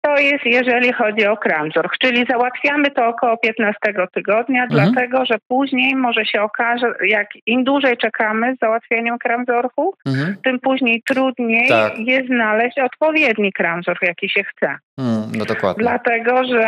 to 0.00 0.16
jest, 0.16 0.44
jeżeli 0.44 0.92
chodzi 0.92 1.26
o 1.26 1.36
Kramzorch, 1.36 1.98
czyli 1.98 2.26
załatwiamy 2.30 2.90
to 2.90 3.06
około 3.06 3.36
15 3.36 3.78
tygodnia, 4.14 4.62
mhm. 4.62 4.68
dlatego 4.68 5.26
że 5.26 5.38
później 5.48 5.96
może 5.96 6.24
się 6.24 6.42
okaże, 6.42 6.94
jak 7.04 7.28
im 7.46 7.64
dłużej 7.64 7.96
czekamy 7.96 8.54
z 8.56 8.58
załatwieniem 8.58 9.18
Kramzorchu, 9.18 9.94
mhm. 10.06 10.36
tym 10.44 10.60
później 10.60 11.02
trudniej 11.08 11.68
tak. 11.68 11.98
jest 11.98 12.26
znaleźć 12.26 12.78
odpowiedni 12.78 13.52
Kramzorch, 13.52 14.02
jaki 14.02 14.28
się 14.28 14.44
chce. 14.44 14.78
Mm, 14.98 15.22
no 15.38 15.44
dokładnie. 15.44 15.82
Dlatego, 15.82 16.44
że 16.44 16.64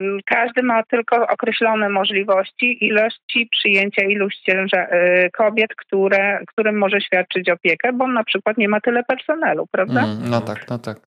y, 0.00 0.20
każdy 0.26 0.62
ma 0.62 0.82
tylko 0.82 1.26
określone 1.28 1.88
możliwości, 1.88 2.84
ilości 2.84 3.48
przyjęcia 3.52 4.04
ilości 4.04 4.52
y, 4.52 5.30
kobiet, 5.32 5.74
które, 5.74 6.40
którym 6.46 6.78
może 6.78 7.00
świadczyć 7.00 7.50
opiekę, 7.50 7.92
bo 7.92 8.04
on 8.04 8.12
na 8.12 8.24
przykład 8.24 8.58
nie 8.58 8.68
ma 8.68 8.80
tyle 8.80 9.02
personelu, 9.04 9.66
prawda? 9.70 10.00
Mm, 10.00 10.30
no 10.30 10.40
tak, 10.40 10.68
no 10.70 10.78
tak. 10.78 11.09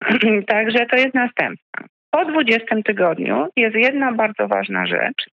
Także 0.46 0.86
to 0.86 0.96
jest 0.96 1.14
następna. 1.14 1.86
Po 2.10 2.24
20 2.24 2.76
tygodniu 2.84 3.48
jest 3.56 3.76
jedna 3.76 4.12
bardzo 4.12 4.48
ważna 4.48 4.86
rzecz, 4.86 5.26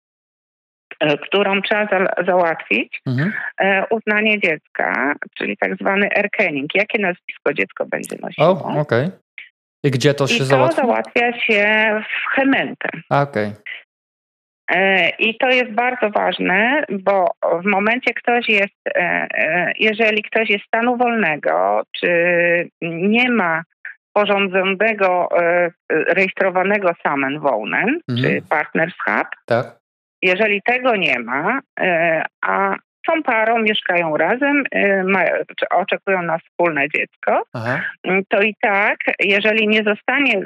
e, 1.00 1.18
którą 1.18 1.62
trzeba 1.62 1.86
za 1.86 2.24
załatwić, 2.26 3.02
mhm. 3.08 3.34
E, 3.62 3.86
uznanie 3.90 4.40
dziecka, 4.40 5.16
czyli 5.38 5.58
tak 5.58 5.76
zwany 5.76 6.10
erkening. 6.16 6.76
Jakie 6.76 7.00
nazwisko 7.00 7.54
dziecko 7.54 7.86
będzie 7.86 8.16
nosiło. 8.22 8.48
O, 8.48 8.52
okej. 8.52 9.06
Okay. 9.06 9.12
I 9.84 9.92
gdzie 9.92 10.14
to 10.14 10.28
się 10.28 10.44
I 10.44 10.48
załatwia? 10.48 10.82
to 10.82 10.88
załatwia 10.88 11.40
się 11.40 11.66
w 12.04 12.36
Chementę. 12.36 12.90
Okej. 13.10 13.48
Okay. 13.48 13.56
E, 14.72 15.10
I 15.10 15.38
to 15.38 15.50
jest 15.50 15.72
bardzo 15.72 16.10
ważne, 16.10 16.84
bo 16.90 17.32
w 17.62 17.66
momencie 17.66 18.14
ktoś 18.14 18.50
jest, 18.50 18.76
jeżeli 19.80 20.24
ktoś 20.24 20.50
jest 20.50 20.66
stanu 20.66 20.98
wolnego, 20.98 21.84
czy 21.92 22.10
nie 22.82 23.30
ma 23.30 23.64
sporządzonego, 24.16 25.30
e, 25.42 25.72
rejestrowanego 25.90 26.92
Samenwohnen, 27.04 28.00
mhm. 28.10 28.18
czy 28.18 28.42
Partnership. 28.50 29.28
Tak. 29.46 29.66
Jeżeli 30.22 30.62
tego 30.62 30.96
nie 30.96 31.20
ma, 31.20 31.60
e, 31.80 32.24
a 32.42 32.76
są 33.08 33.24
parą, 33.24 33.60
mieszkają 33.60 34.18
razem, 34.18 34.64
e, 34.76 35.04
oczekują 35.70 36.22
na 36.22 36.38
wspólne 36.38 36.90
dziecko, 36.90 37.44
Aha. 37.54 37.82
to 38.30 38.42
i 38.42 38.56
tak, 38.62 38.98
jeżeli 39.20 39.68
nie 39.68 39.84
zostanie 39.84 40.42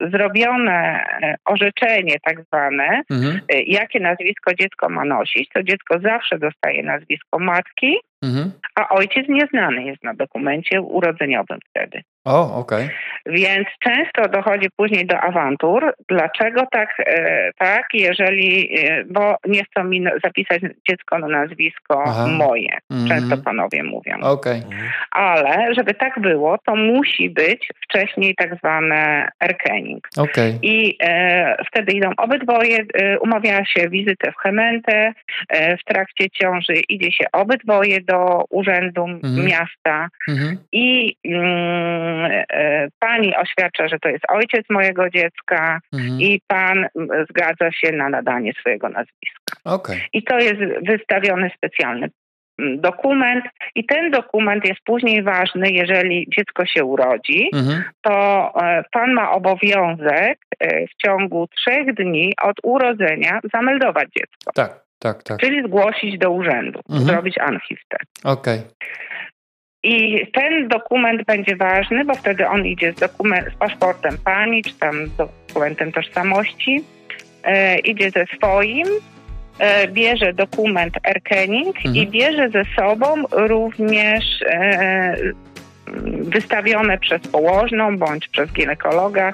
zrobione 0.00 1.04
orzeczenie 1.44 2.16
tak 2.22 2.44
zwane, 2.44 3.02
mhm. 3.10 3.40
jakie 3.66 4.00
nazwisko 4.00 4.54
dziecko 4.54 4.88
ma 4.88 5.04
nosić, 5.04 5.48
to 5.54 5.62
dziecko 5.62 5.98
zawsze 6.00 6.38
dostaje 6.38 6.82
nazwisko 6.82 7.38
matki, 7.38 7.96
Mhm. 8.22 8.52
A 8.74 8.88
ojciec 8.88 9.28
nieznany 9.28 9.84
jest 9.84 10.04
na 10.04 10.14
dokumencie 10.14 10.80
urodzeniowym 10.80 11.58
wtedy. 11.70 12.02
O, 12.24 12.56
okej. 12.56 12.84
Okay. 12.84 12.94
Więc 13.26 13.68
często 13.80 14.28
dochodzi 14.28 14.68
później 14.76 15.06
do 15.06 15.20
awantur. 15.20 15.94
Dlaczego 16.08 16.66
tak, 16.70 16.88
e, 17.06 17.50
tak, 17.58 17.86
jeżeli, 17.94 18.78
e, 18.78 19.04
bo 19.04 19.36
nie 19.46 19.64
chcą 19.64 19.84
mi 19.84 20.04
zapisać 20.24 20.62
dziecko 20.88 21.18
na 21.18 21.28
nazwisko 21.28 22.02
Aha. 22.06 22.26
moje. 22.26 22.78
Mhm. 22.90 23.08
Często 23.08 23.44
panowie 23.44 23.82
mówią. 23.82 24.20
Okay. 24.20 24.62
Ale 25.10 25.74
żeby 25.74 25.94
tak 25.94 26.20
było, 26.20 26.58
to 26.66 26.76
musi 26.76 27.30
być 27.30 27.68
wcześniej 27.84 28.34
tak 28.34 28.58
zwane 28.58 29.28
erkening. 29.40 30.08
Okay. 30.16 30.58
I 30.62 30.96
e, 31.00 31.56
wtedy 31.66 31.92
idą 31.92 32.10
obydwoje, 32.16 32.78
e, 32.94 33.18
umawia 33.18 33.64
się 33.64 33.88
wizytę 33.88 34.32
w 34.32 34.36
Chementę, 34.42 35.12
e, 35.48 35.76
w 35.76 35.84
trakcie 35.84 36.30
ciąży 36.30 36.74
idzie 36.88 37.12
się 37.12 37.24
obydwoje 37.32 38.00
do 38.00 38.13
urzędu 38.50 39.04
mhm. 39.04 39.46
miasta 39.46 40.08
mhm. 40.28 40.58
i 40.72 41.16
mm, 41.24 42.44
e, 42.52 42.88
pani 42.98 43.36
oświadcza, 43.36 43.88
że 43.88 43.98
to 43.98 44.08
jest 44.08 44.24
ojciec 44.28 44.66
mojego 44.70 45.10
dziecka 45.10 45.80
mhm. 45.92 46.20
i 46.20 46.40
pan 46.46 46.86
zgadza 47.30 47.72
się 47.72 47.92
na 47.92 48.08
nadanie 48.08 48.52
swojego 48.60 48.88
nazwiska. 48.88 49.56
Okay. 49.64 50.00
I 50.12 50.22
to 50.22 50.38
jest 50.38 50.60
wystawiony 50.86 51.50
specjalny 51.56 52.10
dokument 52.58 53.44
i 53.74 53.86
ten 53.86 54.10
dokument 54.10 54.64
jest 54.64 54.80
później 54.84 55.22
ważny, 55.22 55.70
jeżeli 55.70 56.26
dziecko 56.36 56.66
się 56.66 56.84
urodzi, 56.84 57.50
mhm. 57.54 57.84
to 58.02 58.52
e, 58.62 58.84
pan 58.92 59.12
ma 59.12 59.30
obowiązek 59.30 60.38
e, 60.60 60.86
w 60.86 60.94
ciągu 61.06 61.46
trzech 61.56 61.94
dni 61.94 62.32
od 62.42 62.56
urodzenia 62.62 63.40
zameldować 63.52 64.08
dziecko. 64.16 64.52
Tak 64.54 64.83
tak, 65.04 65.22
tak. 65.22 65.38
Czyli 65.38 65.62
zgłosić 65.62 66.18
do 66.18 66.30
urzędu, 66.30 66.80
mhm. 66.88 67.06
zrobić 67.06 67.38
anchistę. 67.38 67.96
Okej. 68.24 68.58
Okay. 68.58 68.70
I 69.82 70.26
ten 70.32 70.68
dokument 70.68 71.24
będzie 71.26 71.56
ważny, 71.56 72.04
bo 72.04 72.14
wtedy 72.14 72.48
on 72.48 72.66
idzie 72.66 72.92
z, 72.92 73.00
dokument, 73.00 73.46
z 73.54 73.58
paszportem 73.58 74.18
pani, 74.24 74.62
czy 74.62 74.74
tam 74.74 75.06
z 75.06 75.16
dokumentem 75.16 75.92
tożsamości, 75.92 76.84
e, 77.42 77.78
idzie 77.78 78.10
ze 78.10 78.24
swoim, 78.36 78.86
e, 79.58 79.88
bierze 79.88 80.32
dokument 80.32 80.94
Erkening 81.08 81.76
mhm. 81.76 81.96
i 81.96 82.06
bierze 82.06 82.48
ze 82.48 82.62
sobą 82.76 83.14
również 83.32 84.24
e, 84.46 85.16
wystawione 86.22 86.98
przez 86.98 87.22
położną 87.22 87.98
bądź 87.98 88.28
przez 88.28 88.52
ginekologa, 88.52 89.32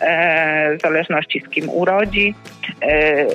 e, 0.00 0.76
w 0.76 0.82
zależności 0.82 1.40
z 1.40 1.48
kim 1.48 1.70
urodzi, 1.70 2.34
e, 2.82 3.26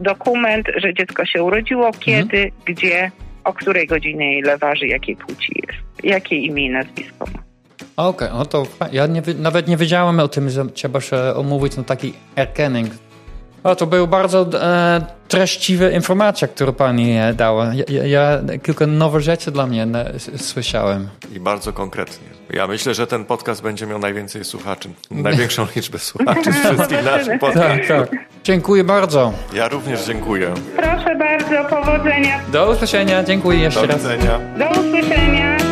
dokument, 0.00 0.66
że 0.76 0.94
dziecko 0.94 1.26
się 1.26 1.42
urodziło, 1.42 1.90
kiedy, 2.00 2.36
mhm. 2.36 2.50
gdzie, 2.64 3.10
o 3.44 3.52
której 3.52 3.86
godzinie, 3.86 4.38
ile 4.38 4.58
waży, 4.58 4.86
jakiej 4.86 5.16
płci 5.16 5.52
jest, 5.68 6.04
jakie 6.04 6.36
imię 6.36 6.66
i 6.66 6.70
nazwisko 6.70 7.24
ma. 7.34 7.44
Okej, 7.96 8.28
okay, 8.28 8.38
no 8.38 8.44
to 8.46 8.66
ja 8.92 9.06
nie, 9.06 9.22
nawet 9.38 9.68
nie 9.68 9.76
wiedziałem 9.76 10.20
o 10.20 10.28
tym, 10.28 10.50
że 10.50 10.66
trzeba 10.66 11.00
się 11.00 11.16
omówić 11.16 11.76
na 11.76 11.82
taki 11.82 12.12
erkenning. 12.36 12.90
O, 13.64 13.76
to 13.76 13.86
były 13.86 14.06
bardzo 14.06 14.46
e, 14.62 15.00
treściwe 15.28 15.92
informacje, 15.92 16.48
które 16.48 16.72
pani 16.72 17.16
dała. 17.34 17.72
Ja, 17.88 18.06
ja, 18.06 18.40
kilka 18.62 18.86
nowych 18.86 19.22
rzeczy 19.22 19.50
dla 19.50 19.66
mnie 19.66 19.86
słyszałem. 20.36 21.08
I 21.36 21.40
bardzo 21.40 21.72
konkretnie. 21.72 22.26
Ja 22.50 22.66
myślę, 22.66 22.94
że 22.94 23.06
ten 23.06 23.24
podcast 23.24 23.62
będzie 23.62 23.86
miał 23.86 23.98
najwięcej 23.98 24.44
słuchaczy, 24.44 24.88
największą 25.10 25.66
liczbę 25.76 25.98
słuchaczy 25.98 26.52
z 26.52 26.56
wszystkich 26.56 27.04
naszych 27.04 27.40
podcastów. 27.40 27.88
Tak, 27.88 28.08
tak. 28.10 28.18
Dziękuję 28.44 28.84
bardzo. 28.84 29.32
Ja 29.52 29.68
również 29.68 30.04
dziękuję. 30.06 30.54
Proszę 30.76 31.16
bardzo, 31.18 31.76
powodzenia. 31.76 32.40
Do 32.52 32.70
usłyszenia, 32.70 33.24
dziękuję 33.24 33.58
jeszcze 33.58 33.80
Do 33.80 33.86
raz. 33.86 34.02
Do 34.58 34.80
usłyszenia. 34.80 35.63